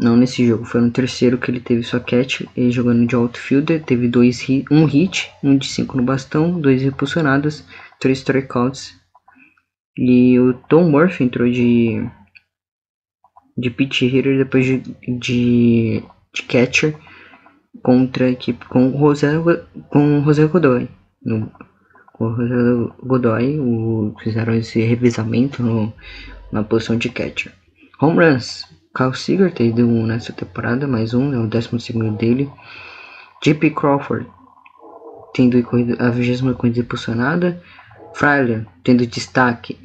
[0.00, 3.82] Não nesse jogo, foi no terceiro que ele teve sua catch, ele jogando de outfielder,
[3.82, 7.64] teve dois um hit, um de 5 no bastão, dois repulsionadas,
[8.00, 8.98] três strikeouts.
[9.96, 12.04] E o Tom Murphy entrou de
[13.56, 16.02] de pitch hitter depois de, de,
[16.32, 16.96] de catcher
[17.82, 19.32] contra a equipe com o José,
[19.90, 20.88] com o José Godoy.
[21.22, 21.50] No,
[22.12, 25.92] com o José Godoy o, fizeram esse revezamento no,
[26.50, 27.52] na posição de catcher.
[28.00, 28.73] Home runs.
[28.96, 32.48] Kyle Seager teve um nessa temporada, mais um, é o décimo segundo dele.
[33.42, 34.26] JP Crawford
[35.34, 35.58] tendo
[35.98, 37.60] a vigésima corrida impulsionada.
[38.14, 39.76] Fryer tendo destaque,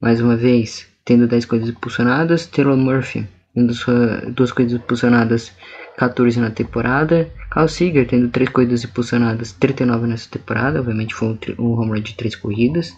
[0.00, 2.46] mais uma vez, tendo 10 corridas impulsionadas.
[2.46, 5.52] Taylor Murphy tendo sua, duas corridas impulsionadas
[5.96, 7.30] 14 na temporada.
[7.50, 12.02] Carl Seager tendo 3 corridas impulsionadas, 39 nessa temporada, obviamente foi um, um home run
[12.02, 12.94] de 3 corridas.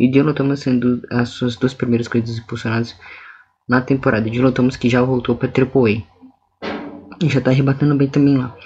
[0.00, 2.96] E Dylan Thomas sendo as suas duas primeiras corridas impulsionadas
[3.68, 4.30] na temporada.
[4.30, 6.02] Dylan Thomas que já voltou para AAA.
[7.22, 8.56] E já está rebatendo bem também lá.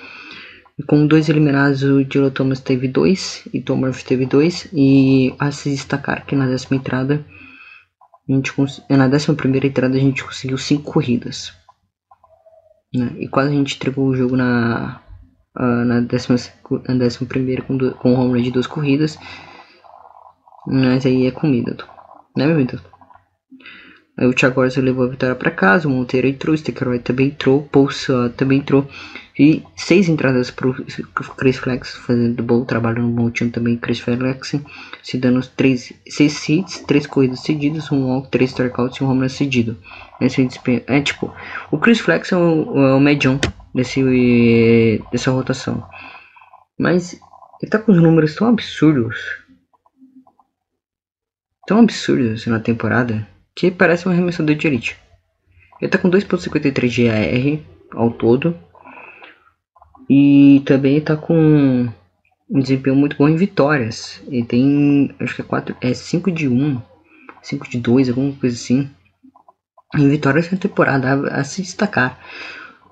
[0.78, 4.68] E com dois eliminados, o Dylan Thomas teve dois e Tom Murphy teve dois.
[4.72, 7.24] E a se destacar que na décima entrada,
[8.28, 8.52] a gente
[8.90, 11.52] na décima primeira entrada a gente conseguiu cinco corridas.
[12.94, 13.12] Né?
[13.18, 15.00] E quase a gente entregou o jogo na,
[15.58, 16.36] uh, na, décima,
[16.88, 19.18] na décima primeira com, com o home run de duas corridas.
[20.66, 21.76] Mas aí é comida,
[22.36, 22.60] né meu?
[24.18, 27.26] Aí o Thiago Orza levou a vitória para casa, o Monteiro entrou, o Stickeroy também
[27.28, 28.88] entrou, o Pulsa também entrou.
[29.38, 30.74] E seis entradas para o
[31.36, 34.54] Chris Flex, fazendo bom trabalho no time também, Chris Flex,
[35.02, 39.20] se dando três, seis hits, três corridas cedidas, um walk, três strikeouts e um home
[39.20, 39.76] run cedido.
[40.18, 40.48] Nesse
[40.86, 41.30] é tipo,
[41.70, 43.00] o Chris Flex é o, é o
[43.74, 45.86] desse, dessa rotação.
[46.78, 47.20] Mas
[47.60, 49.18] ele tá com os números tão absurdos.
[51.66, 53.26] Tão absurdos na temporada
[53.56, 54.98] que parece um arremessador de elite.
[55.80, 57.60] Ele tá com 2.53 de AR
[57.92, 58.56] ao todo.
[60.08, 61.88] E também tá com
[62.48, 64.22] um desempenho muito bom em vitórias.
[64.28, 66.80] Ele tem, acho que é, 4, é 5 de 1,
[67.42, 68.88] 5 de 2, alguma coisa assim.
[69.96, 72.18] Em vitórias na temporada, a, a se destacar.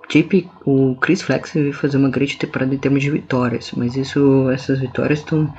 [0.09, 4.51] Chip, o Chris Flex vai fazer uma grande temporada em termos de vitórias, mas isso,
[4.51, 5.53] essas vitórias estão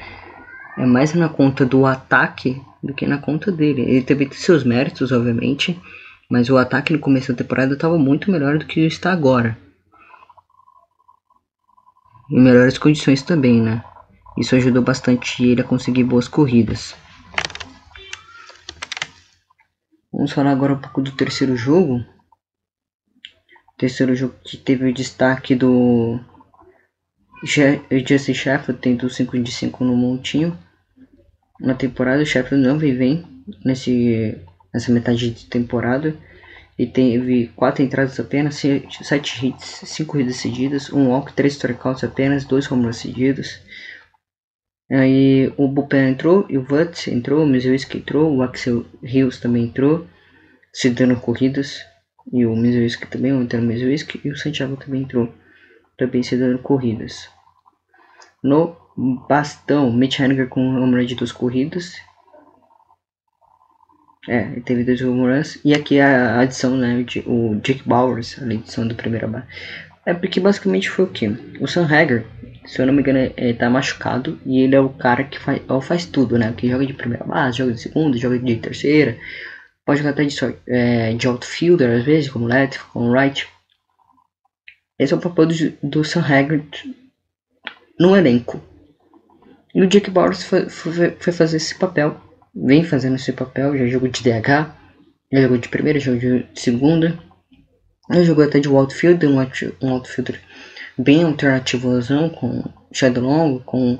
[0.78, 3.82] é mais na conta do ataque do que na conta dele.
[3.82, 5.80] Ele tem seus méritos, obviamente,
[6.30, 9.58] mas o ataque no começo da temporada estava muito melhor do que está agora.
[12.30, 13.84] Em melhores condições também, né?
[14.38, 16.96] Isso ajudou bastante ele a conseguir boas corridas.
[20.14, 22.06] Vamos falar agora um pouco do terceiro jogo.
[23.78, 26.20] terceiro jogo que teve o destaque do
[27.44, 30.58] Jesse Sheffield, tendo 5 de 5 no montinho
[31.60, 32.24] na temporada.
[32.24, 34.38] O Sheffield não vem bem nesse,
[34.74, 36.16] nessa metade de temporada.
[36.78, 42.04] E teve 4 entradas apenas, 7 hits, 5 corridas seguidas, 1 um walk, 3 strikeouts
[42.04, 43.62] apenas, 2 home runs seguidos.
[44.92, 49.64] Aí o Bullpen entrou, e o Vutz entrou, o Mizuiski entrou, o Axel Hills também
[49.64, 50.06] entrou,
[50.74, 51.80] se dando corridas.
[52.32, 55.34] E o Mizuiski também, o Antônio Mizuiski, e o Santiago também entrou,
[55.98, 57.30] também se dando corridas.
[58.44, 61.96] No bastão, Mitch Haniger com um home de duas corridas.
[64.28, 65.44] É, teve dois home.
[65.64, 69.46] E aqui a adição, né, de, o Jake Bowers, a edição do primeiro base.
[70.06, 71.28] É porque basicamente foi o que?
[71.60, 72.26] O Sam Hager,
[72.66, 75.62] se eu não me engano, ele tá machucado e ele é o cara que faz,
[75.82, 76.54] faz tudo, né?
[76.56, 79.18] Que joga de primeira base, joga de segunda, joga de terceira,
[79.84, 80.36] pode jogar até de,
[80.68, 83.48] é, de outfielder às vezes, como left, como right.
[84.98, 86.64] Esse é o papel do, do Sam Hager
[88.00, 88.62] no elenco.
[89.76, 92.16] E o Jake Bowers foi, foi, foi, fazer esse papel,
[92.56, 94.72] vem fazendo esse papel, já jogou de DH,
[95.30, 97.20] já jogou de primeira, já jogou de segunda,
[98.10, 99.46] já jogou até de outfielder, um,
[99.82, 100.40] um outfielder
[100.98, 104.00] bem alternativozão, com Shadow Long, com,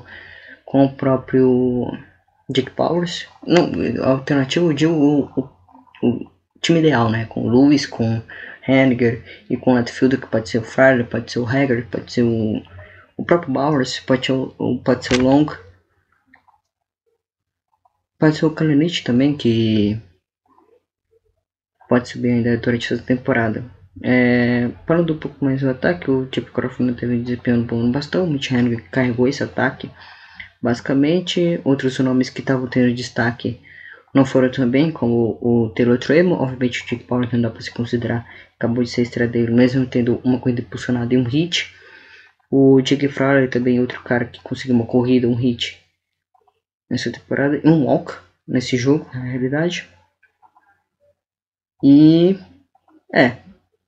[0.64, 1.92] com o próprio
[2.48, 3.26] Jake Powers.
[3.46, 3.70] Não,
[4.02, 5.50] alternativo, digo o, o,
[6.02, 6.30] o
[6.62, 7.26] time ideal, né?
[7.26, 8.22] Com o Lewis, com
[8.66, 12.10] Henniger e com o outfielder que pode ser o Fryer, pode ser o Hager, pode
[12.10, 12.62] ser o,
[13.14, 15.65] o próprio Bowers, pode ser o, pode ser o Long.
[18.18, 20.00] Pode ser o Kalinich também, que
[21.86, 23.62] pode subir ainda durante essa temporada.
[24.02, 28.24] É, falando um pouco mais do ataque, o Chip Crawford teve desempenho bom no bastão,
[28.24, 29.90] o Mitch Henry carregou esse ataque.
[30.62, 33.60] Basicamente, outros nomes que estavam tendo destaque
[34.14, 37.70] não foram também, como o Taylor Tremo, obviamente o Jake Power não dá para se
[37.70, 38.26] considerar,
[38.58, 41.70] acabou de ser estradeiro, mesmo tendo uma corrida impulsionada e um hit.
[42.50, 45.85] O Jake Fryer também outro cara que conseguiu uma corrida, um hit
[46.90, 48.14] nessa temporada e um walk
[48.46, 49.88] nesse jogo, na realidade.
[51.82, 52.38] E
[53.14, 53.36] é,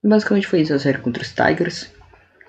[0.02, 1.90] basicamente foi isso a série contra os Tigers.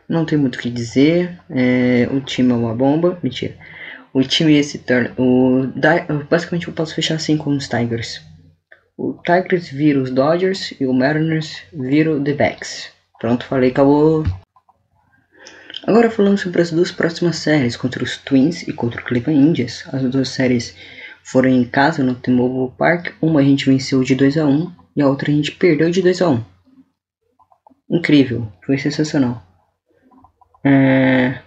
[0.08, 1.40] Não tem muito o que dizer.
[1.50, 3.20] É, o time é uma bomba.
[3.22, 3.56] Mentira.
[4.12, 5.12] O time esse turn.
[5.18, 5.68] O,
[6.28, 8.22] basicamente eu posso fechar assim com os Tigers.
[8.98, 12.92] O Tigers vira os Dodgers e o Mariners vira o The Backs.
[13.20, 14.26] Pronto, falei, acabou.
[15.88, 19.84] Agora falando sobre as duas próximas séries, contra os Twins e contra o Cleveland Indians.
[19.92, 20.76] As duas séries
[21.24, 23.14] foram em casa no T-Mobile Park.
[23.22, 26.02] Uma a gente venceu de 2 a 1 e a outra a gente perdeu de
[26.02, 26.44] 2 a 1.
[27.92, 29.42] Incrível, foi sensacional.
[30.64, 31.40] É...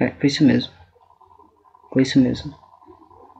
[0.00, 0.72] é, foi isso mesmo.
[1.92, 2.54] Foi isso mesmo.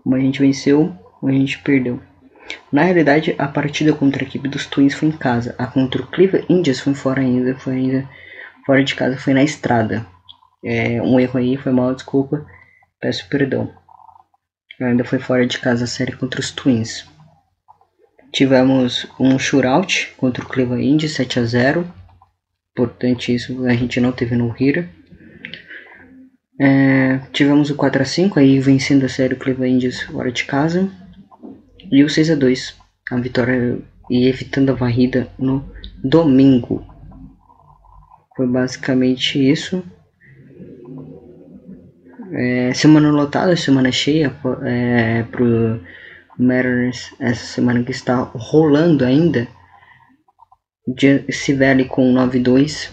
[0.04, 2.00] Uma a gente venceu, uma a gente perdeu.
[2.70, 5.54] Na realidade, a partida contra a equipe dos Twins foi em casa.
[5.56, 8.08] A contra o Cleveland Indians foi fora ainda, foi ainda
[8.64, 10.06] fora de casa foi na estrada.
[10.64, 12.46] É, um erro aí, foi mal, desculpa.
[13.00, 13.72] Peço perdão.
[14.80, 17.06] Ainda foi fora de casa a série contra os Twins.
[18.32, 21.92] Tivemos um shootout contra o Cleveland Indians 7 a 0
[22.70, 24.88] Importante isso, a gente não teve no Hira.
[26.58, 30.90] É, tivemos o 4x5, aí vencendo a série o Cleveland Indians fora de casa.
[31.90, 32.74] E o 6x2,
[33.10, 35.70] a vitória e evitando a varrida no
[36.02, 36.91] domingo.
[38.36, 39.84] Foi basicamente isso.
[42.32, 45.80] É, semana lotada, semana cheia é, pro
[46.38, 49.46] Mariners essa semana que está rolando ainda.
[51.30, 52.90] Civelli com 9-2,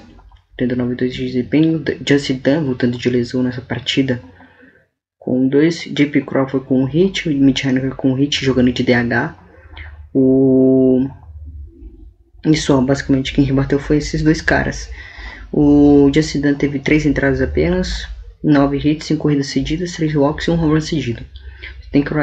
[0.58, 1.84] tendo 9-2 de desempenho.
[2.06, 4.21] Justin Dunn voltando de lesão nessa partida
[5.17, 5.86] com 2.
[5.93, 9.36] JP Crawford com um hit, o Mitch Haniger com um hit jogando de DH.
[10.13, 11.08] O...
[12.45, 14.89] E só, basicamente, quem rebateu foi esses dois caras.
[15.52, 18.08] O Justin Dunn teve 3 entradas apenas,
[18.44, 21.24] 9 hits, 5 corridas cedidas, 3 walks e 1 home run cedido.
[21.92, 22.14] Tem que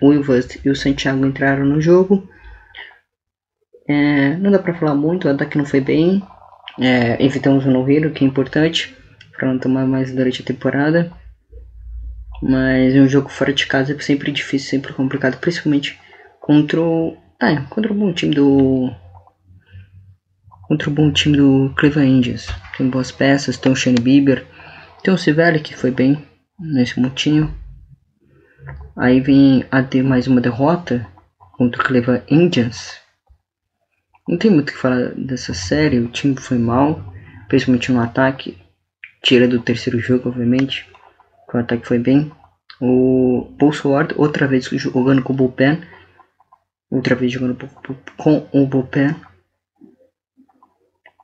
[0.00, 2.28] o Will Vust e o Santiago entraram no jogo.
[3.88, 6.22] É, não dá pra falar muito, o ataque não foi bem.
[6.80, 8.94] É, evitamos o no que é importante
[9.36, 11.12] para não tomar mais durante a temporada.
[12.42, 15.98] Mas um jogo fora de casa é sempre difícil, sempre complicado, principalmente
[16.40, 17.16] contra o.
[17.40, 18.90] É, contra o bom time do.
[20.68, 22.46] Contra o bom time do Cleveland Indians.
[22.76, 24.46] Tem boas peças, tem o Shane Bieber,
[25.02, 26.22] tem o Civelli que foi bem
[26.60, 27.52] nesse montinho.
[28.94, 31.06] Aí vem a ter mais uma derrota
[31.52, 32.98] contra o Cleveland Indians.
[34.28, 37.02] Não tem muito o que falar dessa série, o time foi mal,
[37.48, 38.58] principalmente no ataque.
[39.22, 40.86] Tira do terceiro jogo, obviamente.
[41.50, 42.30] O ataque foi bem.
[42.78, 45.80] O Sword, outra vez jogando com o bullpen.
[46.90, 47.56] Outra vez jogando
[48.18, 49.16] com o bullpen.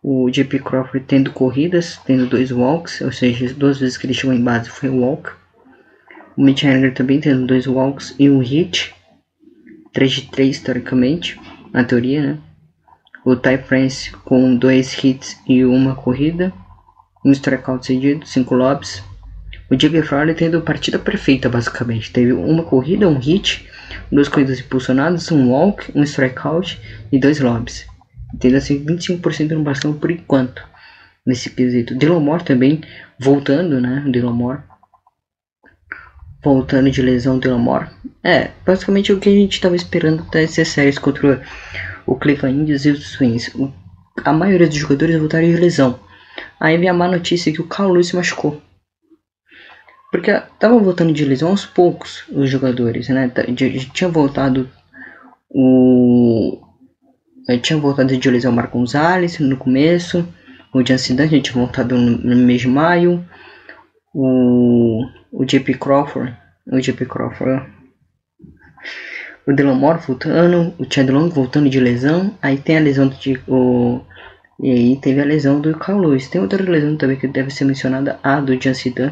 [0.07, 4.35] O JP Crawford tendo corridas, tendo dois walks, ou seja, duas vezes que ele chegou
[4.35, 5.31] em base foi walk.
[6.37, 8.95] O Mitch Haniger também tendo dois walks e um hit.
[9.95, 11.41] 3 de 3 historicamente,
[11.73, 12.39] na teoria, né?
[13.25, 16.53] O Ty France com dois hits e uma corrida.
[17.25, 19.03] Um strikeout cedido, 5 lobs.
[19.71, 22.13] O Jimmy Fowler tendo partida perfeita, basicamente.
[22.13, 23.67] Teve uma corrida, um hit,
[24.13, 26.79] duas corridas impulsionadas, um walk, um strikeout
[27.11, 27.94] e dois lobs.
[28.39, 30.63] Tendo assim 25% no bastão por enquanto.
[31.27, 31.95] Nesse quesito.
[31.95, 32.83] Dylan Moore também
[33.19, 34.05] voltando, né?
[34.11, 34.63] Dylan Moore.
[36.43, 37.89] Voltando de lesão, Dylan Moore.
[38.23, 41.43] É, basicamente o que a gente estava esperando até ser séries contra
[42.07, 43.49] o Cleveland Indians e os Twins.
[43.55, 43.73] O,
[44.23, 45.99] a maioria dos jogadores voltaram de lesão.
[46.61, 48.61] Aí vem a má notícia que o Carl Lewis se machucou.
[50.11, 53.31] Porque estavam voltando de lesão aos poucos os jogadores, né?
[53.93, 54.71] Tinha voltado
[55.51, 56.64] o.
[57.63, 60.27] Tinha voltado de Marco Gonzalez no começo.
[60.73, 63.25] O Jansen Dunn tinha voltado no, mês de maio.
[64.15, 65.05] O.
[65.31, 66.35] O JP Crawford.
[66.67, 67.67] O JP Crawford.
[69.47, 70.75] O Delamore voltando.
[70.79, 72.37] O Chad Long voltando de lesão.
[72.41, 73.17] Aí tem a lesão do.
[73.47, 74.01] O,
[74.63, 76.29] e aí teve a lesão do Carl Lewis.
[76.29, 79.11] Tem outra lesão também que deve ser mencionada, a do Jansen Dunn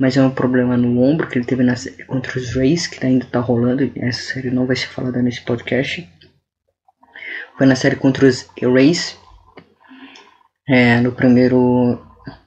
[0.00, 1.74] mas é um problema no ombro que ele teve na
[2.06, 3.92] contra os Rays, que ainda tá rolando.
[3.96, 6.08] Essa série não vai ser falada nesse podcast.
[7.60, 9.18] Foi na série contra os Rays.
[10.66, 12.00] É, no primeiro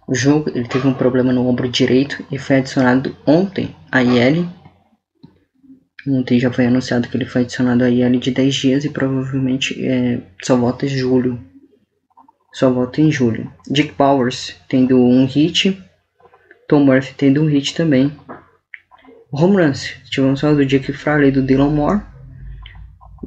[0.09, 4.49] jogo, ele teve um problema no ombro direito e foi adicionado ontem a IL.
[6.07, 9.85] Ontem já foi anunciado que ele foi adicionado a IL de 10 dias e provavelmente
[9.85, 11.39] é, só volta em julho.
[12.51, 13.53] Só volta em julho.
[13.69, 15.79] Dick Powers tendo um hit
[16.67, 18.11] Tom Murphy tendo um hit também.
[19.31, 22.12] Home runs, tivemos só do Jake Fraley e do Dylan Moore.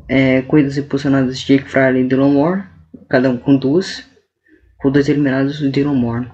[0.09, 2.63] É, corridas impulsionadas de Jake Fraley e Dylan Moore,
[3.09, 4.05] cada um com duas.
[4.79, 6.29] Com dois eliminados do Dylan Moore.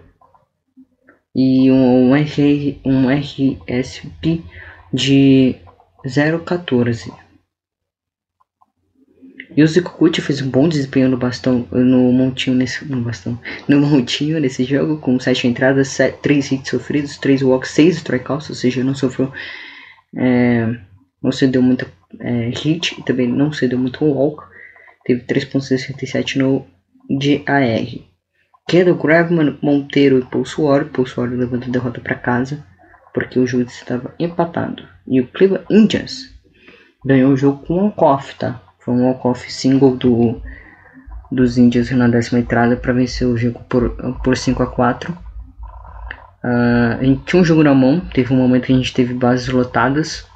[1.34, 4.44] E um, um, R, um RSP
[4.92, 5.56] de
[6.04, 7.12] 0,14.
[9.56, 13.80] E o Zikukuchi fez um bom desempenho no bastão, no montinho nesse, no bastão, no
[13.80, 18.82] montinho nesse jogo, com 7 entradas, 3 hits sofridos, 3 walks, 6 strikeouts, ou seja,
[18.82, 19.30] não sofreu,
[20.16, 20.74] é,
[21.22, 21.86] não cedeu muita
[22.20, 24.44] é, hit e também não cedeu muito walk,
[25.04, 26.66] teve 3.67 no
[27.08, 28.12] DAR.
[28.68, 32.64] Kendall Graveman, Monteiro e Paul Suori, Paul Suori levando a derrota para casa,
[33.12, 34.84] porque o jogo estava empatado.
[35.06, 36.32] E o Cleveland Indians
[37.04, 38.62] ganhou o jogo com um coffee, tá?
[38.78, 40.40] Foi um walk-off single do,
[41.30, 43.90] dos Indians na décima entrada para vencer o jogo por,
[44.22, 45.16] por 5 a 4 uh,
[46.42, 49.12] ah, A gente tinha um jogo na mão, teve um momento que a gente teve
[49.14, 50.26] bases lotadas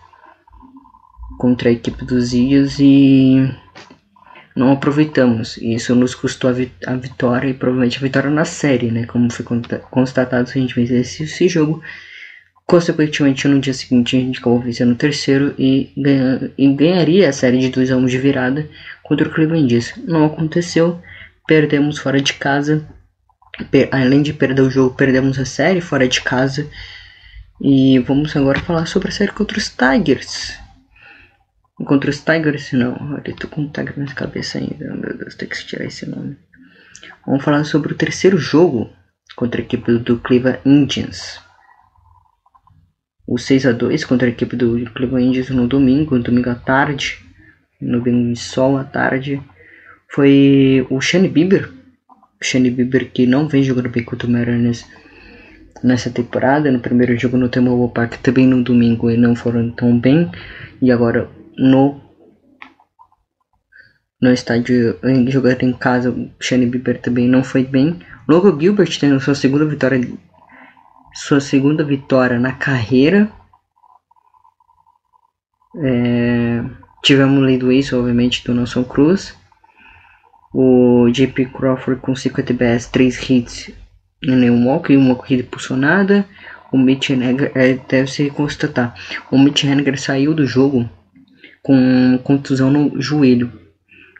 [1.38, 3.48] contra a equipe dos Indians e
[4.54, 5.56] não aproveitamos.
[5.58, 9.04] E isso nos custou a, vi a, vitória e provavelmente a vitória na série, né?
[9.06, 9.44] Como foi
[9.90, 11.82] constatado se a gente vencesse esse jogo
[12.66, 17.32] Consequentemente, no dia seguinte, a gente acabou vencendo o terceiro e, ganha, e ganharia a
[17.32, 18.68] série de 2 a 1 de virada
[19.04, 19.94] contra o Cleveland Indians.
[20.04, 21.00] Não aconteceu,
[21.46, 22.84] perdemos fora de casa
[23.92, 26.68] além de perder o jogo, perdemos a série fora de casa.
[27.60, 30.58] E vamos agora falar sobre a série contra os Tigers.
[31.84, 33.20] Contra os Tigers, não.
[33.24, 34.94] Eu tô com o Tiger na cabeça ainda.
[34.94, 36.36] Meu Deus, tem que tirar esse nome.
[37.26, 38.90] Vamos falar sobre o terceiro jogo
[39.34, 41.40] contra a equipe do Cleveland Indians.
[43.26, 46.54] O 6 a 2 contra a equipe do Cleveland Indians no domingo, no domingo à
[46.54, 47.18] tarde,
[47.80, 49.42] no domingo de sol à tarde,
[50.08, 51.70] foi o Shane Bieber.
[52.40, 54.86] O Shane Bieber que não vem jogando bem contra o Mariners
[55.82, 56.70] nessa temporada.
[56.70, 60.30] No primeiro jogo no T-Mobile Park, também no domingo, e não foram tão bem.
[60.80, 62.00] E agora no
[64.20, 64.98] no estádio
[65.28, 68.00] jogando em casa, o Shane Bieber também não foi bem.
[68.26, 70.00] Logo Gilbert tendo sua segunda vitória
[71.14, 73.30] sua segunda vitória na carreira.
[75.82, 76.64] É,
[77.02, 79.36] tivemos o Ace, obviamente, do Nelson Cruz.
[80.52, 83.70] O JP Crawford com 50 BS, 3 hits
[84.22, 86.26] e nenhum walk e uma corrida impulsionada.
[86.72, 88.94] O Mitch Henniger, é, deve se constatar,
[89.30, 90.88] o Mitch Henniger saiu do jogo
[91.66, 93.50] com contusão no joelho.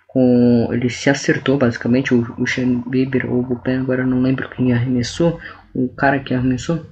[0.09, 4.49] Com, ele se acertou basicamente, o, o Shane Bieber ou o Bullpen, agora não lembro
[4.49, 5.38] quem arremessou,
[5.72, 6.84] o cara que arremessou,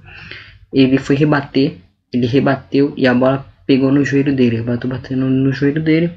[0.71, 1.75] ele foi rebater,
[2.13, 6.13] ele rebateu e a bola pegou no joelho dele, bateu batendo no joelho dele,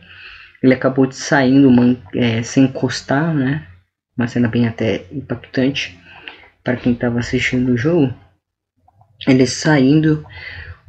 [0.62, 3.66] ele acabou de saindo man, é, sem encostar, né?
[4.16, 5.98] Uma cena bem até impactante
[6.62, 8.14] para quem estava assistindo o jogo.
[9.26, 10.24] Ele saindo,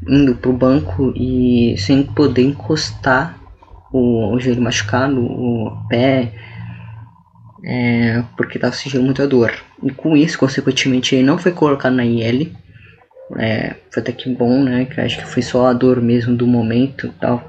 [0.07, 3.38] indo pro banco e sem poder encostar
[3.91, 6.33] o, o joelho machucado, o pé,
[7.63, 9.53] é, porque estava sentindo muita dor.
[9.83, 12.55] E com isso, consequentemente, ele não foi colocado na IL.
[13.37, 14.85] É, foi até que bom, né?
[14.85, 17.43] Que acho que foi só a dor mesmo do momento e tal.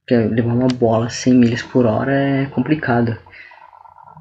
[0.00, 3.16] Porque levar uma bola 100 milhas por hora é complicado.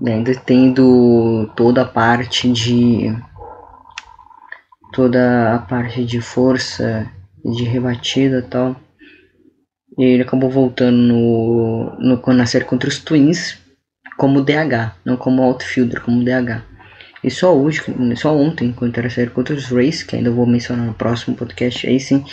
[0.01, 3.15] E ainda tendo toda a parte de.
[4.93, 7.09] toda a parte de força,
[7.43, 8.75] de rebatida e tal.
[9.97, 13.57] E ele acabou voltando no, no, na série contra os Twins
[14.17, 16.63] como DH, não como outfielder, como DH.
[17.23, 17.81] E só hoje,
[18.15, 21.87] só ontem, contra a série contra os Rays, que ainda vou mencionar no próximo podcast,
[21.87, 22.23] aí sim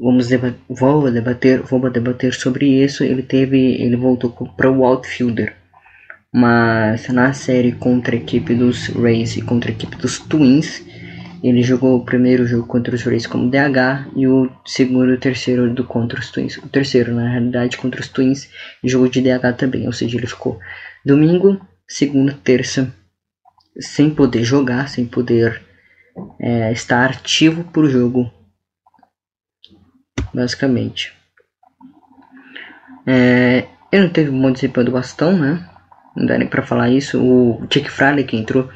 [0.00, 3.04] vamos debater, vou debater, vou debater sobre isso.
[3.04, 5.54] Ele teve, ele voltou para o outfielder,
[6.32, 10.82] mas na série contra a equipe dos Rays e contra a equipe dos Twins,
[11.42, 15.20] ele jogou o primeiro jogo contra os Rays como DH e o segundo e o
[15.20, 16.58] terceiro do contra os Twins.
[16.58, 18.50] O terceiro, na realidade, contra os Twins,
[18.84, 20.58] jogou de DH também, ou seja, ele ficou
[21.04, 22.94] domingo, segunda, terça,
[23.78, 25.62] sem poder jogar, sem poder
[26.38, 28.30] é, estar ativo por jogo,
[30.34, 31.12] basicamente.
[33.06, 35.66] É, ele não teve um bom desempenho do bastão, né?
[36.14, 37.20] Não dá nem pra falar isso.
[37.20, 38.68] O Jake Fraley que entrou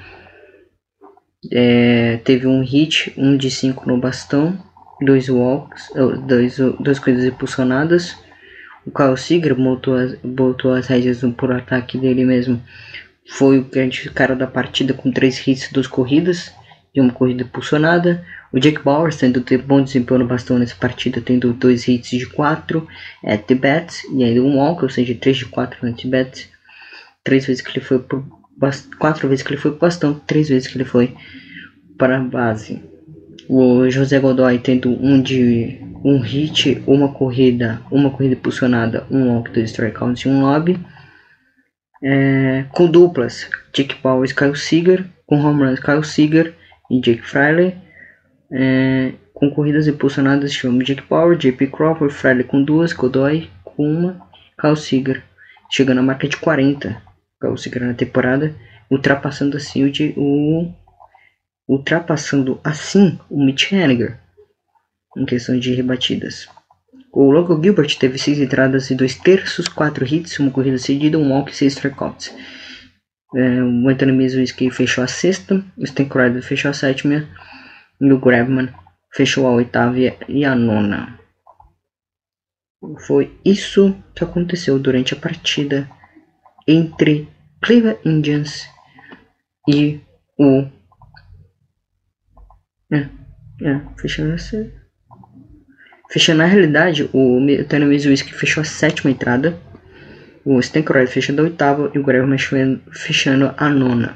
[1.51, 4.59] é, teve um hit, um de 5 no bastão,
[5.01, 5.91] dois walks,
[6.27, 8.17] dois, duas coisas impulsionadas.
[8.87, 12.63] O Kyle Seager botou as, botou as rédeas por ataque dele mesmo.
[13.27, 16.53] Foi o grande cara da partida com três hits, duas corridas
[16.95, 18.25] e uma corrida impulsionada.
[18.53, 22.87] O Jake Bowers tendo bom desempenho no bastão nessa partida, tendo dois hits de 4
[23.25, 26.49] at bats e ainda um walk, ou seja, 3 de 4 at bats.
[27.25, 28.23] Três vezes que ele foi por
[28.99, 31.15] quatro vezes que ele foi para o bastão, três vezes que ele foi
[31.99, 32.83] para a base.
[33.49, 39.51] O José Godoy tendo um de um hit, uma corrida, uma corrida impulsionada, um walk,
[39.51, 40.79] dois strikeouts e um lobby.
[42.03, 46.55] É, com duplas, Jake Powers, Kyle Seager, com home runs, Kyle Seager
[46.91, 47.75] e Jake Fraley.
[48.53, 54.21] É, com corridas impulsionadas, tivemos Jake Power, JP Crawford, Fraley com duas, Godoy com uma,
[54.61, 55.23] Kyle Seager
[55.71, 57.03] chegando à marca de 40
[57.49, 58.55] o Segura na temporada,
[58.91, 60.73] ultrapassando assim o, de, o
[61.69, 64.21] ultrapassando assim o Mitch Henniger
[65.17, 66.49] em questão de rebatidas.
[67.13, 71.33] O Logan Gilbert teve 6 entradas e 2 terços, 4 hits, uma corrida cedida, um
[71.33, 72.35] walk e 6 strikeouts.
[73.37, 77.29] É, o Anthony Mizuski fechou a sexta, o Stan Crider fechou a sétima
[78.01, 78.69] e o Grabman
[79.13, 79.97] fechou a oitava
[80.29, 81.19] e a nona.
[83.07, 85.89] Foi isso que aconteceu durante a partida
[86.67, 87.29] entre
[87.65, 88.69] Cleveland Indians
[89.67, 89.99] e
[90.39, 90.67] o.
[92.93, 93.09] É,
[93.63, 94.71] é, fechando essa.
[96.11, 99.59] Fechando na realidade, o Tony Mizuki fechou a sétima entrada,
[100.45, 102.37] o Stankoraid fechando a oitava e o Graham
[102.93, 104.15] fechando a nona.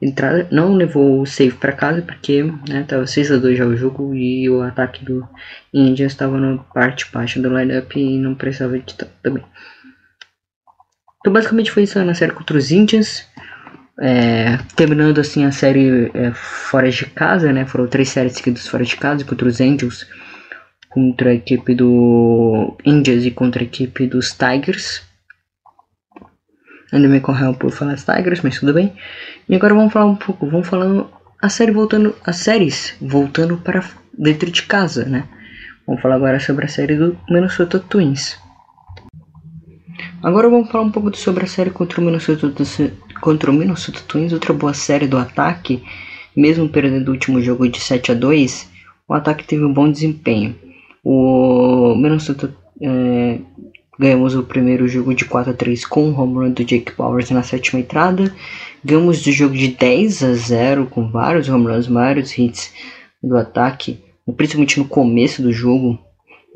[0.00, 3.74] Entrada não levou o save para casa porque né, tava 6 a 2 já o
[3.74, 5.26] jogo e o ataque do
[5.72, 9.42] Indians estava na parte baixa do lineup e não precisava de tanto também.
[11.26, 13.26] Então basicamente foi isso na série contra os Indians.
[14.00, 17.66] É, terminando assim a série é, fora de casa, né?
[17.66, 20.06] Foram três séries seguidas fora de casa contra os Angels,
[20.88, 25.02] contra a equipe do Indians e contra a equipe dos Tigers.
[26.92, 28.92] Ainda me correu por falar Tigers, mas tudo bem.
[29.48, 31.10] E agora vamos falar um pouco, vamos falando
[31.42, 33.84] a série voltando, as séries voltando para
[34.16, 35.24] dentro de casa, né?
[35.88, 38.45] Vamos falar agora sobre a série do Minnesota Twins.
[40.26, 42.52] Agora vamos falar um pouco sobre a série contra o Minnesota,
[43.20, 45.84] contra o Minnesota Twins, outra boa série do ataque.
[46.34, 48.68] Mesmo perdendo o último jogo de 7 a 2
[49.06, 50.56] o ataque teve um bom desempenho.
[51.04, 52.52] O Minnesota
[52.82, 53.38] é,
[53.96, 57.30] ganhamos o primeiro jogo de 4 a 3 com o home run do Jake Powers
[57.30, 58.34] na sétima entrada.
[58.84, 62.74] Ganhamos o jogo de 10 a 0 com vários home runs, vários hits
[63.22, 64.00] do ataque,
[64.36, 65.96] principalmente no começo do jogo.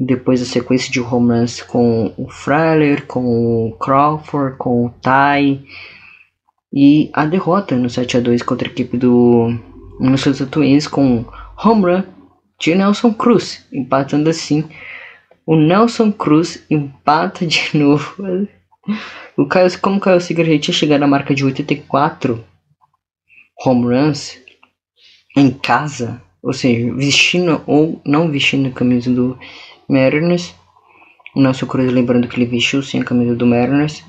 [0.03, 5.62] Depois a sequência de runs com o Frailer, com o Crawford, com o Ty.
[6.72, 9.55] E a derrota no 7 a 2 contra a equipe do
[10.01, 11.26] Minnesota Twins com
[11.62, 12.03] home run
[12.59, 14.64] de Nelson Cruz, empatando assim.
[15.46, 18.48] O Nelson Cruz empata de novo.
[19.36, 22.42] O Caio, como o Caio Seager tinha chegado à marca de 84
[23.62, 24.38] home runs
[25.36, 29.38] em casa, ou seja, vestindo ou não vestindo a camisa do
[29.91, 30.55] Mariners.
[31.34, 34.05] O Nelson Cruz, lembrando que ele vestiu sim a camisa do Mariners.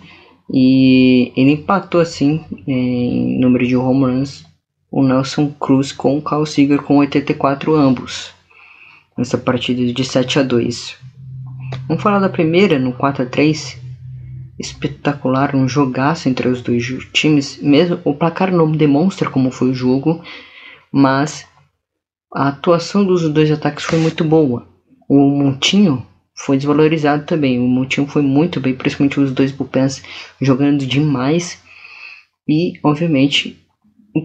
[0.54, 4.46] E ele empatou assim em número de home runs
[4.92, 8.34] o Nelson Cruz com o Carl Seager com 84 ambos.
[9.18, 10.98] Nessa partida de 7 a 2.
[11.88, 13.80] Vamos falar da primeira no 4 a 3
[14.60, 17.60] espetacular, um jogaço entre os dois times.
[17.62, 20.22] Mesmo o placar não demonstra como foi o jogo,
[20.92, 21.48] mas
[22.34, 24.71] a atuação dos dois ataques foi muito boa.
[25.14, 27.60] O Montinho foi desvalorizado também.
[27.60, 30.02] O Montinho foi muito bem, principalmente os dois bullpens
[30.40, 31.62] jogando demais.
[32.48, 33.62] E, obviamente,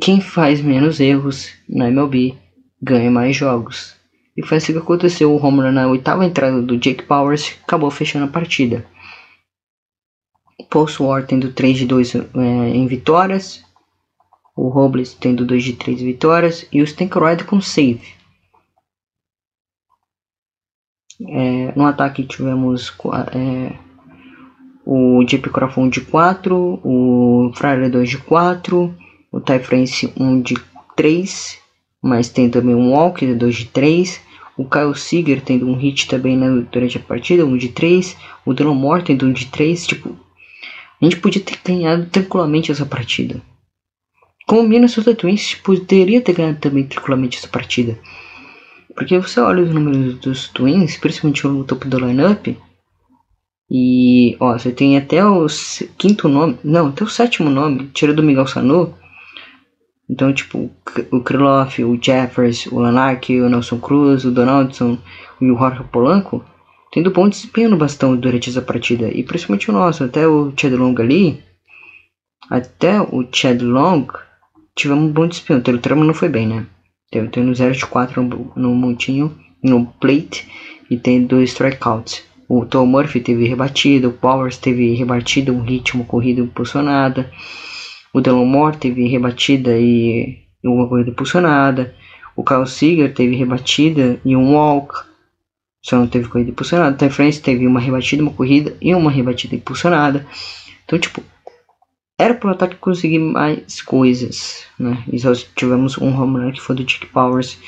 [0.01, 2.37] quem faz menos erros na MLB
[2.81, 3.97] ganha mais jogos.
[4.37, 5.35] E foi assim que aconteceu.
[5.35, 8.87] O home na oitava entrada do Jake Powers acabou fechando a partida.
[10.71, 12.21] Paul Swart tendo 3 de 2 é,
[12.73, 13.61] em vitórias.
[14.57, 16.65] O Robles tendo 2 de 3 vitórias.
[16.71, 18.16] E o Stankride com save.
[21.21, 22.93] É, no ataque tivemos
[23.35, 23.73] é,
[24.85, 28.95] o JP Crawford de 4, o Fryer 2 de 4,
[29.33, 30.55] o Ty France 1 de
[30.95, 31.59] 3,
[32.03, 34.21] mas tem também um Walk de 2 de 3,
[34.57, 38.55] o Kyle Seager tendo um hit também né, durante a partida, 1 de 3, o
[38.55, 40.17] Dylan Moore tendo 1 de 3, tipo,
[41.01, 43.41] a gente podia ter ganhado tranquilamente essa partida.
[44.47, 47.99] Como o Minnesota Twins poderia ter ganhado também tranquilamente essa partida.
[48.97, 52.57] Porque você olha os números dos Twins, principalmente no topo do lineup,
[53.71, 55.47] e ó, você tem até o
[55.99, 58.95] quinto nome, não, até o sétimo nome, tira do Miguel Sanu.
[60.09, 60.71] Então, tipo,
[61.11, 64.99] o Krylov, o Jeffers, o Lanark, o Nelson Cruz, o Donaldson
[65.41, 66.45] e o Jorge Polanco
[66.93, 69.09] tendo bom desempenho no bastão durante essa partida.
[69.09, 71.43] E principalmente o nosso, até o Chad Long ali,
[72.49, 74.07] até o Chad Long,
[74.75, 75.59] tivemos um bom desempenho.
[75.59, 76.67] O Teletrama não foi bem, né?
[77.11, 78.23] Teve no 0 de 4
[78.57, 80.49] no, montinho, no plate,
[80.91, 82.25] e tem dois strikeouts.
[82.49, 87.31] O Tom Murphy teve rebatida, o Powers teve rebatida, um ritmo corrida impulsionada.
[88.13, 91.95] O Delon Moore teve rebatida e uma corrida impulsionada.
[92.35, 94.95] O Kyle Seager teve rebatida e um walk.
[95.83, 96.97] Só não teve corrida impulsionada.
[96.97, 100.27] Ty France teve uma rebatida, uma corrida e uma rebatida impulsionada.
[100.85, 101.23] Então, tipo,
[102.19, 105.03] era pro ataque conseguir mais coisas, né?
[105.13, 107.59] E só tivemos um home run que foi do Dick Powers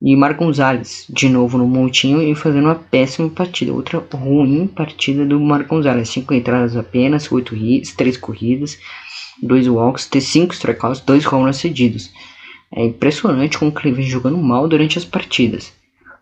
[0.00, 3.72] e Mar Gonzalez de novo no montinho e fazendo uma péssima partida.
[3.72, 6.08] Outra ruim partida do Mar Gonzalez.
[6.08, 8.78] Cinco entradas apenas, oito hits, três corridas,
[9.42, 12.10] dois walks, ter cinco strikeouts, dois home runs cedidos.
[12.74, 15.72] É impressionante como ele vem jogando mal durante as partidas.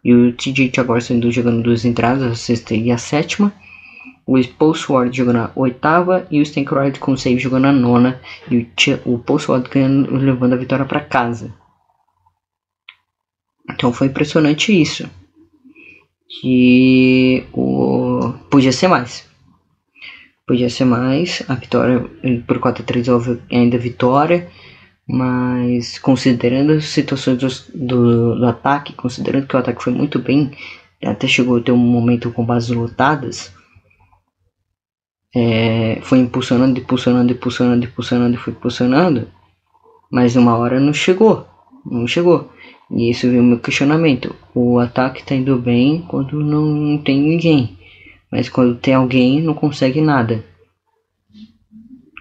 [0.05, 3.53] E o TJ sendo jogando duas entradas, a sexta e a sétima.
[4.27, 8.21] O Paul Sword jogando a oitava e o Stankride com save jogando a nona.
[8.51, 11.53] E o, o Paul Sword ganhando, levando a vitória para casa.
[13.71, 15.09] Então foi impressionante isso.
[16.41, 19.29] Que o podia ser mais.
[20.47, 21.43] Podia ser mais.
[21.49, 22.05] A vitória
[22.47, 24.49] por 4 a 3 houve ainda vitória.
[25.07, 27.49] Mas considerando as situações do,
[27.87, 30.53] do, do, ataque, considerando que o ataque foi muito bem,
[31.05, 33.53] até chegou a ter um momento com bases lotadas,
[35.35, 39.29] é, foi impulsionando, impulsionando, impulsionando, impulsionando, foi impulsionando,
[40.11, 41.47] mas uma hora não chegou,
[41.85, 42.51] não chegou.
[42.91, 44.35] E isso veio o meu questionamento.
[44.55, 47.79] O ataque tá indo bem quando não tem ninguém,
[48.31, 50.45] mas quando tem alguém não consegue nada.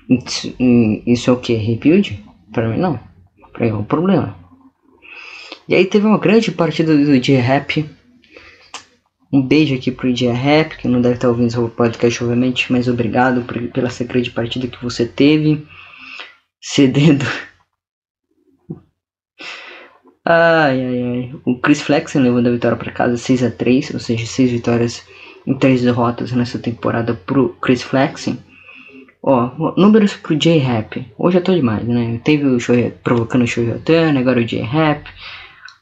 [0.10, 0.54] Isso,
[1.06, 1.54] isso é o que?
[1.54, 2.24] Rebuild?
[2.52, 3.00] Pra mim não.
[3.52, 4.36] Pra mim é um problema.
[5.68, 7.90] E aí teve uma grande partida do J-Rap.
[9.32, 13.42] Um beijo aqui pro J-Rap, que não deve estar ouvindo o podcast, obviamente, mas obrigado
[13.44, 15.66] por, pela essa grande partida que você teve.
[16.60, 17.26] Cedendo.
[20.26, 21.36] Ai, ai, ai.
[21.46, 25.04] O Chris Flexen levando a vitória para casa 6 a 3 ou seja, 6 vitórias
[25.48, 28.38] em 3 derrotas nessa temporada pro Chris Flexen.
[29.24, 31.06] Ó, números pro J-Rap.
[31.18, 32.20] Hoje eu tô demais, né?
[32.24, 35.10] Teve o show provocando o show Otani, agora o J-Rap.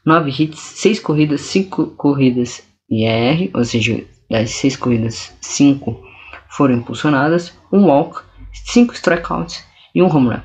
[0.06, 6.02] 9 hits, 6 corridas, 5 corridas IR, ou seja, das 6 corridas, 5
[6.48, 8.22] foram impulsionadas, um walk,
[8.52, 9.64] 5 strikeouts
[9.94, 10.40] e um home run.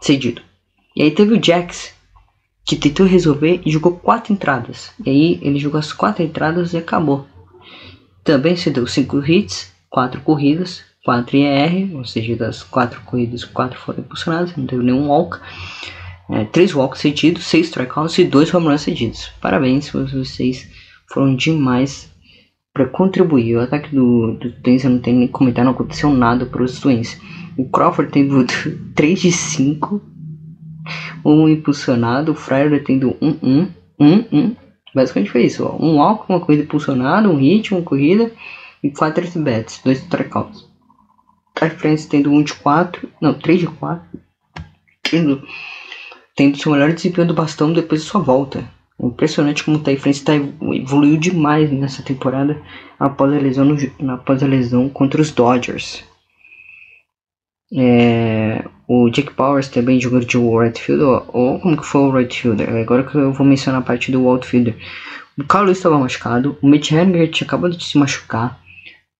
[0.00, 0.42] Cedido.
[0.94, 1.94] E aí teve o Jax,
[2.64, 4.92] que tentou resolver e jogou 4 entradas.
[5.04, 7.26] E aí ele jogou as 4 entradas e acabou.
[8.22, 14.00] Também cedeu 5 hits, 4 corridas, 4 IR, ou seja, das 4 corridas, 4 foram
[14.00, 15.38] impulsionadas, não teve nenhum walk.
[16.32, 19.30] É, 3 walks cedidos, 6 strikeouts e 2 home runs cedidos.
[19.40, 20.68] Parabéns, vocês
[21.12, 22.10] foram demais
[22.72, 23.56] para contribuir.
[23.56, 26.80] O ataque do, do Twins, eu não tenho nem comentar, não aconteceu nada para os
[26.80, 27.20] Twins.
[27.56, 28.30] O Crawford teve
[28.94, 30.00] 3 de 5,
[31.24, 33.68] um impulsionado, o Fryer tendo 1, 1,
[34.00, 34.56] 1, 1.
[34.94, 35.76] Basicamente foi isso, ó.
[35.82, 38.32] um walk, uma corrida impulsionada, um hit, uma corrida
[38.82, 40.68] e 4 bats, 2 strikeouts.
[41.54, 44.02] Ty France tendo 1 de 4, não, 3 de 4,
[45.02, 45.42] tendo,
[46.36, 48.64] tendo seu melhor desempenho do bastão depois de sua volta.
[49.00, 52.60] É impressionante como o Ty France tá, evoluiu demais nessa temporada
[52.98, 56.04] após a lesão, no, após a lesão contra os Dodgers.
[57.74, 62.40] É, o Jake Powers também jogou de right fielder, ou como que foi o right
[62.40, 62.68] fielder?
[62.68, 64.76] Agora que eu vou mencionar a parte do outfielder.
[65.38, 68.60] O Carlos estava machucado, o Mitch Henniger tinha acabado de se machucar,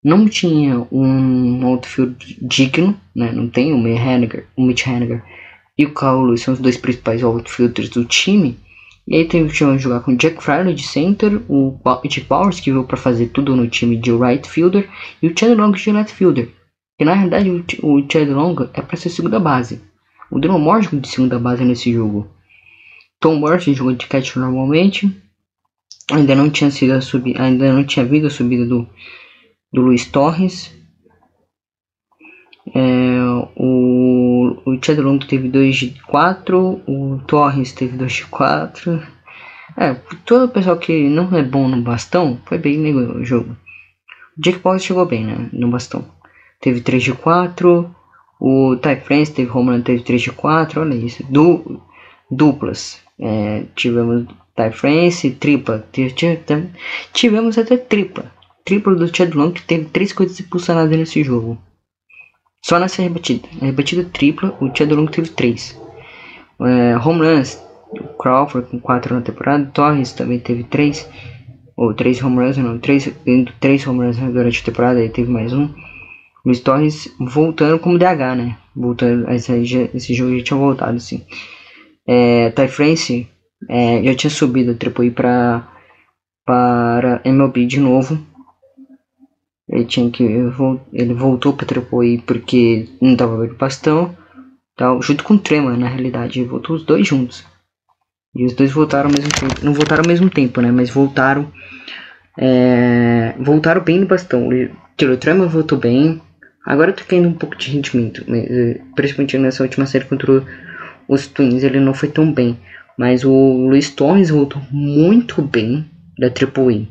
[0.05, 3.33] não tinha um outfield digno, né?
[3.33, 5.23] não tem o Mitch Henniger, o Mitch Henniger
[5.79, 8.59] e o Carlos são os dois principais outfielders do time.
[9.07, 12.71] E aí teve que jogar com o Jack Fryer de center, o Jake Powers que
[12.71, 14.89] veio para fazer tudo no time de right fielder
[15.21, 16.49] e o Chad Long de left fielder.
[16.99, 19.81] Que na realidade o, o Chad Long é para ser segunda base.
[20.31, 22.27] O Dylan Moore jogou de segunda base nesse jogo.
[23.21, 25.15] Tom Murphy jogou de catch normalmente.
[26.11, 28.89] Ainda não tinha sido a ainda não tinha havido a subida do,
[29.73, 30.75] do Luiz Torres.
[32.75, 33.21] É,
[33.57, 39.03] o, o Chad Long teve 2 de 4, o Torres teve 2 de 4.
[39.77, 39.95] É,
[40.25, 43.57] todo o pessoal que não é bom no bastão foi bem no jogo.
[44.37, 46.05] O Jake Paul chegou bem né, no bastão
[46.63, 47.95] teve 3 de 4.
[48.41, 50.81] O Ty France teve run, teve 3 de 4.
[50.81, 51.23] Olha isso.
[51.29, 51.83] Du,
[52.31, 53.01] duplas.
[53.21, 55.85] É, tivemos Ty France, tripla.
[57.13, 58.33] Tivemos até tripla.
[58.65, 61.59] Tripla do Chad Long que teve 3 coisas impulsionadas nesse jogo.
[62.63, 63.49] Só nessa rebatida.
[63.61, 65.81] Na rebatida tripla, o Chad Long teve 3.
[66.61, 67.61] É, home runs.
[67.91, 69.71] O Crawford com 4 na temporada.
[69.75, 71.09] Torres também teve 3.
[71.77, 72.79] Ou 3 home runs, não.
[72.79, 73.13] 3,
[73.61, 75.01] 3 home runs durante a temporada.
[75.01, 75.69] Ele teve mais um.
[76.45, 78.59] Luiz Torres voltando como DH, né?
[78.75, 79.53] Voltando, esse,
[79.95, 81.23] esse jogo já tinha voltado, assim.
[82.07, 83.29] É, Ty France
[83.69, 85.69] é, já tinha subido a Triple para
[86.45, 88.19] para MLB de novo.
[89.73, 94.15] Ele tinha que ele voltou para Triple porque não tava vendo bastão,
[94.77, 97.45] tal, junto com o Trema, na realidade, voltou os dois juntos.
[98.37, 100.71] E os dois voltaram ao mesmo tempo, não voltaram ao mesmo tempo, né?
[100.71, 101.51] Mas voltaram
[102.39, 104.49] é, voltaram bem no bastão.
[104.49, 106.21] O Trema voltou bem,
[106.65, 110.45] Agora tá caindo um pouco de rendimento, eh, principalmente nessa última série contra
[111.09, 112.57] os Twins, ele não foi tão bem.
[112.97, 115.85] Mas o Luiz Torres voltou muito bem
[116.17, 116.89] da Triple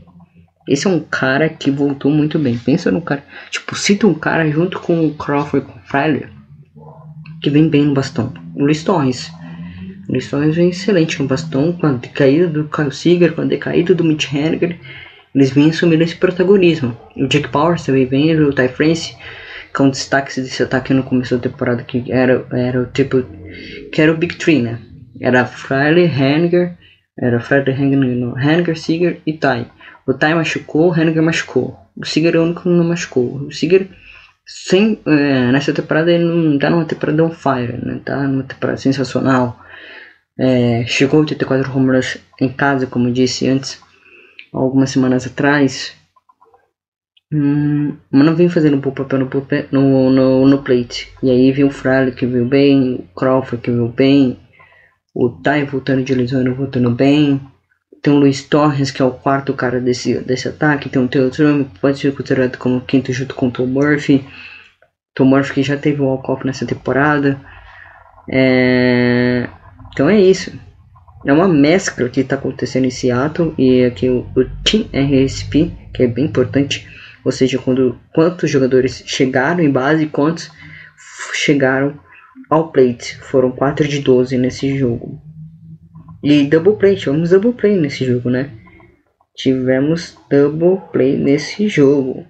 [0.72, 2.58] Esse é um cara que voltou muito bem.
[2.58, 3.24] Pensa no cara.
[3.50, 6.30] Tipo, cita um cara junto com o Crawford com o Fryer
[7.42, 8.32] que vem bem no bastão.
[8.56, 9.30] O Luiz Torres.
[10.08, 11.74] O Luiz Torres vem excelente no bastão.
[11.74, 14.80] Com a decaída do Kyle Seager, com a decaída do Mitch Henniger.
[15.34, 16.96] Eles vêm assumindo esse protagonismo.
[17.16, 19.16] O Jack Powers também vem, o Ty France
[19.74, 23.24] com destaque desse ataque no começo da temporada que era, era o tipo
[23.92, 24.80] que era o Big Three, né?
[25.20, 26.76] Era Freire, Henniger,
[27.18, 29.68] era Freire, Henniger, Henniger, Seager e Ty.
[30.06, 31.78] O Ty machucou, o Henniger machucou.
[31.95, 33.36] O Seager é o único que não machucou.
[33.36, 33.88] O Seager,
[34.45, 37.99] sem, é, nessa temporada, ele não tá numa temporada on fire, né?
[38.04, 39.60] Tá numa temporada sensacional.
[40.38, 43.82] É, chegou a 84 home runs em casa, como eu disse antes,
[44.52, 45.93] algumas semanas atrás.
[47.32, 49.30] Hum, mas não vem fazendo um papel no,
[49.72, 51.14] no, no, no plate.
[51.24, 54.38] E aí vem o Fraley que veio bem, o Crawford que veio bem,
[55.14, 57.39] o Ty voltando de lesão voltando bem.
[58.02, 60.89] Tem o Luiz Torres, que é o quarto cara desse, desse ataque.
[60.89, 64.26] Tem o Trump, que pode ser considerado como quinto junto com o Tom Murphy.
[65.14, 67.39] Tom Murphy que já teve o walk-off nessa temporada.
[68.30, 69.47] É...
[69.91, 70.52] Então é isso.
[71.26, 76.02] É uma mescla que está acontecendo em Seattle e aqui o, o Team RSP, que
[76.02, 76.88] é bem importante,
[77.24, 80.49] ou seja, quando, quantos jogadores chegaram em base e quantos
[81.34, 81.99] chegaram
[82.49, 83.18] ao plate.
[83.20, 85.22] Foram 4 de 12 nesse jogo.
[86.24, 88.52] E double play, tivemos double play nesse jogo, né?
[89.36, 92.28] Tivemos double play nesse jogo.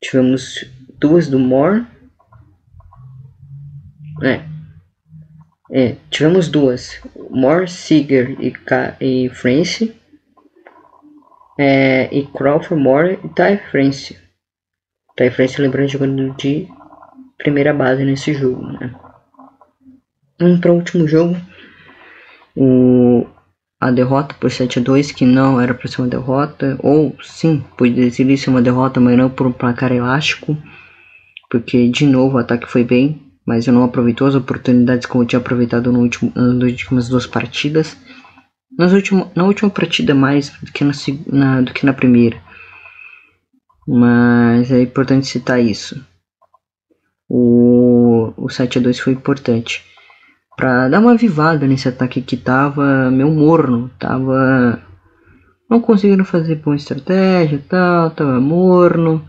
[0.00, 0.64] Tivemos
[0.98, 1.86] duas do More.
[4.22, 4.44] É.
[5.70, 7.00] É, tivemos duas.
[7.30, 9.94] More, Seeger e, K e France.
[11.58, 14.18] É, e Crawford, More e Ty France.
[15.16, 16.68] Ty France lembrando jogando de
[17.36, 18.94] primeira base nesse jogo, né?
[20.38, 21.36] Vamos para o último jogo.
[22.56, 23.26] O,
[23.78, 27.62] a derrota por 7 a 2 que não era para ser uma derrota, ou sim,
[27.76, 30.56] poderia ser uma derrota, mas não por um placar elástico,
[31.50, 35.28] porque de novo o ataque foi bem, mas eu não aproveitou as oportunidades como eu
[35.28, 37.96] tinha aproveitado no último, nas últimas duas partidas.
[38.76, 40.92] Nas último, na última partida mais do que na,
[41.26, 42.38] na, do que na primeira.
[43.86, 46.04] Mas é importante citar isso.
[47.28, 49.84] O, o 7 a 2 foi importante
[50.56, 54.82] para dar uma avivada nesse ataque que tava meio morno, tava
[55.68, 59.22] não conseguindo fazer boa estratégia, tal, tava morno.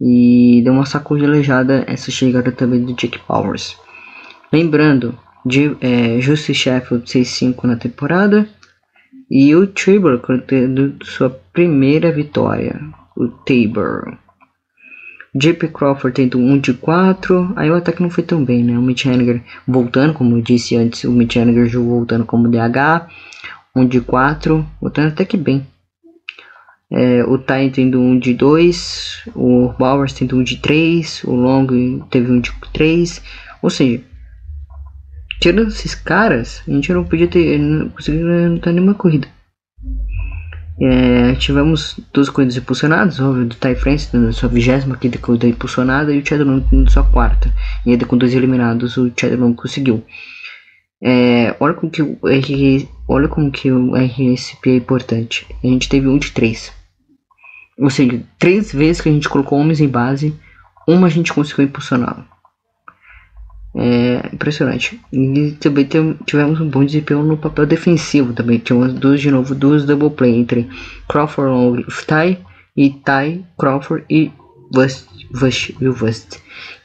[0.00, 3.76] E deu uma sacudelejada essa chegada também do Jake Powers.
[4.52, 8.48] Lembrando, de é, Justice Sheffield 6-5 na temporada
[9.30, 12.80] e o Tabor tendo sua primeira vitória,
[13.16, 14.18] o Tabor.
[15.34, 17.52] JP Crawford tendo 1 de 4.
[17.56, 18.76] Aí o ataque não foi tão bem, né?
[18.78, 23.08] O Mitch Henniger voltando, como eu disse antes, o Mitch Henniger jogou voltando como DH.
[23.74, 25.66] 1 de 4, voltando até que bem.
[26.92, 32.00] É, o Ty tendo 1 de 2, o Bowers tendo 1 de 3, o Long
[32.10, 33.22] teve 1 de 3.
[33.62, 34.02] Ou seja,
[35.40, 39.28] tirando esses caras, a gente não podia ter não conseguido lutar nenhuma corrida.
[40.82, 46.18] É, tivemos duas corridas impulsionadas, óbvio, do Ty France na sua vigésima corrida impulsionada e
[46.18, 47.52] o Chad Long na sua quarta.
[47.84, 50.02] E ainda com dois eliminados, o Chad Long conseguiu.
[51.02, 55.46] É, olha como que o R, olha como que o RSP é importante.
[55.62, 56.72] A gente teve um de três.
[57.78, 60.34] Ou seja, três vezes que a gente colocou homens em base,
[60.88, 62.24] uma a gente conseguiu impulsioná-lo.
[63.74, 65.00] É impressionante.
[65.12, 65.88] E também
[66.26, 68.58] tivemos um bom desempenho no papel defensivo também.
[68.58, 70.68] Tivemos duas de novo, duas double play entre
[71.08, 72.38] Crawford Long Ty
[72.76, 74.32] e Ty, Crawford e
[74.72, 76.42] Vust, Vust, Vust,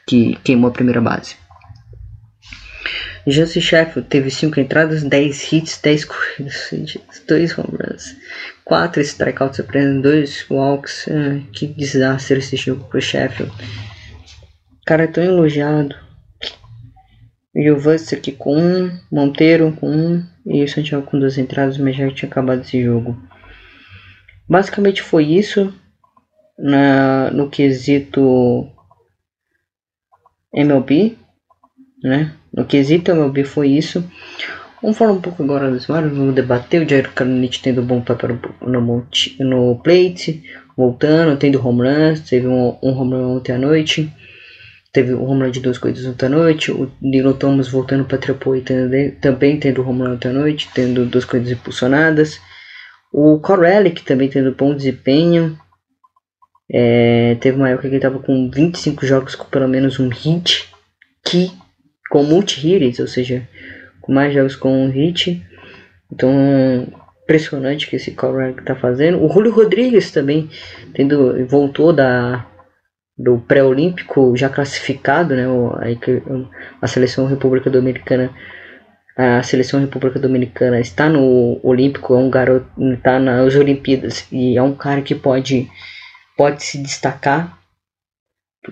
[0.07, 1.36] que queimou a primeira base.
[3.27, 6.69] Jesse Sheffield teve 5 entradas, 10 hits, 10 corridas,
[7.27, 8.15] 2 home runs,
[8.63, 11.07] 4 strikeouts apenas, 2 walks.
[11.09, 13.51] Ah, que desastre esse jogo pro Sheffield.
[14.86, 15.95] Cara, tão elogiado
[18.14, 22.30] aqui com um, Monteiro com um e o Santiago com duas entradas, mas já tinha
[22.30, 23.18] acabado esse jogo.
[24.47, 25.74] Basicamente foi isso
[26.60, 28.70] na, no quesito
[30.53, 31.18] MLB,
[32.03, 32.34] né?
[32.53, 34.03] No quesito MLB foi isso.
[34.82, 38.38] Vamos falar um pouco agora dos vários, vamos debater o Jair Carnite tendo bom papel
[38.62, 39.08] no,
[39.39, 40.43] no plate,
[40.78, 44.14] voltando, tendo home runs, teve um, um home run ontem à noite.
[44.95, 46.71] Teve o home run de duas coisas ontem à noite.
[46.71, 48.63] O Dino Thomas voltando para Triple
[49.19, 52.39] também tendo home run ontem à noite, tendo duas coisas impulsionadas.
[53.11, 55.59] O Corellic também tendo bom desempenho.
[56.71, 60.65] É, teve uma época que ele estava com 25 jogos com pelo menos um hit.
[61.25, 61.51] Que
[62.09, 63.45] com multi-hits, ou seja,
[63.99, 65.45] com mais jogos com um hit.
[66.09, 66.87] Então,
[67.21, 69.21] impressionante que esse Corellic está fazendo.
[69.21, 70.49] O Julio Rodrigues também
[70.93, 72.45] tendo, voltou da
[73.18, 75.45] do pré-olímpico já classificado, né?
[76.82, 78.34] A, seleção República Dominicana,
[79.18, 84.61] a seleção República Dominicana está no Olímpico, é um garoto, está nas Olimpíadas e é
[84.61, 85.70] um cara que pode
[86.38, 87.57] pode se destacar.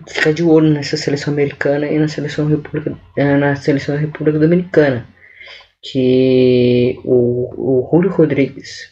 [0.08, 5.08] Fica de olho nessa seleção americana e na seleção República, eh, na seleção República Dominicana,
[5.82, 8.92] que o, o Julio Rodrigues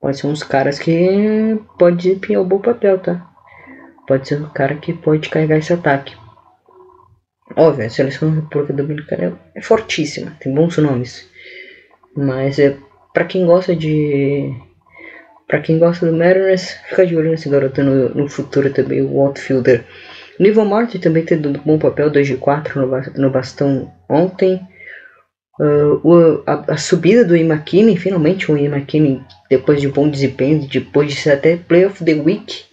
[0.00, 3.29] pode ser dos caras que pode desempenhar um bom papel, tá?
[4.10, 6.16] Pode ser o cara que pode carregar esse ataque.
[7.54, 11.30] Óbvio, a seleção da República Dominicana é fortíssima, tem bons nomes.
[12.16, 12.76] Mas é
[13.14, 14.52] para quem gosta de.
[15.46, 19.20] para quem gosta do Mariners, fica de olho nesse garoto no, no futuro também, o
[19.20, 19.84] outfielder.
[20.40, 24.60] Nível Morte também tendo um bom papel, 2 de 4 no, no bastão ontem.
[25.60, 31.12] Uh, o, a, a, subida do Imakini, finalmente o Imakini, depois de bom desempenho, depois
[31.12, 32.69] de ser até Playoff the Week,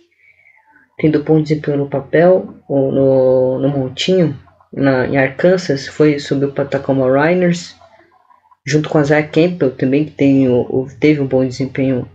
[0.98, 4.38] tendo bom desempenho no papel, ou no, no montinho,
[4.74, 7.76] na, em Arkansas, foi sobre o Tacoma Rainers,
[8.66, 12.08] junto com a Zach Campbell também, que tem, o, teve um bom desempenho.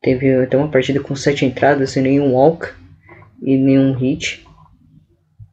[0.00, 2.68] Teve até uma partida com sete entradas, sem nenhum walk
[3.42, 4.46] e nenhum hit.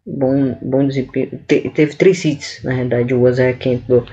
[0.06, 1.39] Bom, bom desempenho.
[1.47, 4.06] Te, teve três hits, na realidade, o Zach Campbell.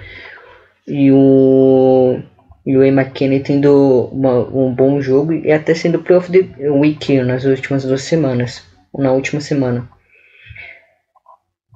[0.86, 2.20] E o
[2.64, 7.44] e o McKinney tendo uma, um bom jogo e até sendo playoff the week nas
[7.44, 8.64] últimas duas semanas,
[8.96, 9.88] na última semana.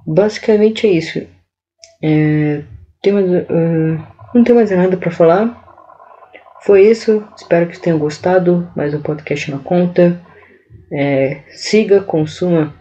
[0.06, 1.26] Basicamente é isso.
[2.02, 2.62] É,
[3.02, 5.64] tem mais, uh, não tem mais nada para falar.
[6.62, 7.26] Foi isso.
[7.36, 8.70] Espero que tenham gostado.
[8.76, 10.20] Mais um podcast na conta.
[10.92, 12.72] É, siga, consuma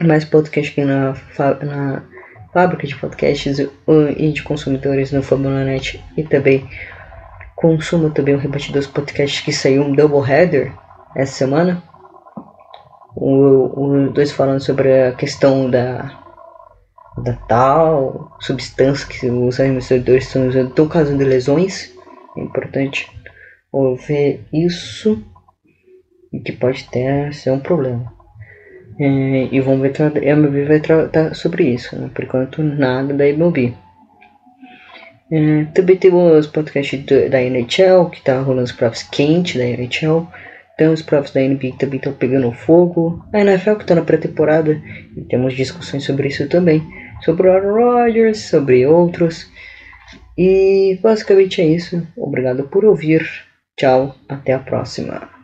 [0.00, 1.14] mais podcast aqui na,
[1.62, 2.02] na
[2.52, 3.58] fábrica de podcasts
[4.16, 6.66] e de consumidores no Fabulanet e também
[7.60, 10.72] Consumo também o Rebate dos Podcasts que saiu um double header
[11.16, 11.82] essa semana.
[13.16, 16.22] Os dois falando sobre a questão da,
[17.24, 21.92] da tal substância que os administradores estão usando, estão causando lesões.
[22.36, 23.10] É importante
[24.06, 25.20] ver isso
[26.32, 28.12] e que pode ter ser um problema.
[29.00, 31.96] É, e vamos ver que a MLB vai tratar sobre isso.
[31.98, 32.08] Né?
[32.14, 33.74] Por enquanto, nada da MLB.
[35.30, 40.26] É, também temos podcasts da NHL, que tá rolando os próprios quentes da NHL.
[40.76, 43.24] Tem os próprios da NBA que também estão pegando fogo.
[43.32, 44.80] A NFL que está na pré-temporada.
[45.16, 46.82] E temos discussões sobre isso também.
[47.24, 49.50] Sobre o Aaron Rodgers, sobre outros.
[50.36, 52.06] E basicamente é isso.
[52.16, 53.26] Obrigado por ouvir.
[53.76, 55.37] Tchau, até a próxima.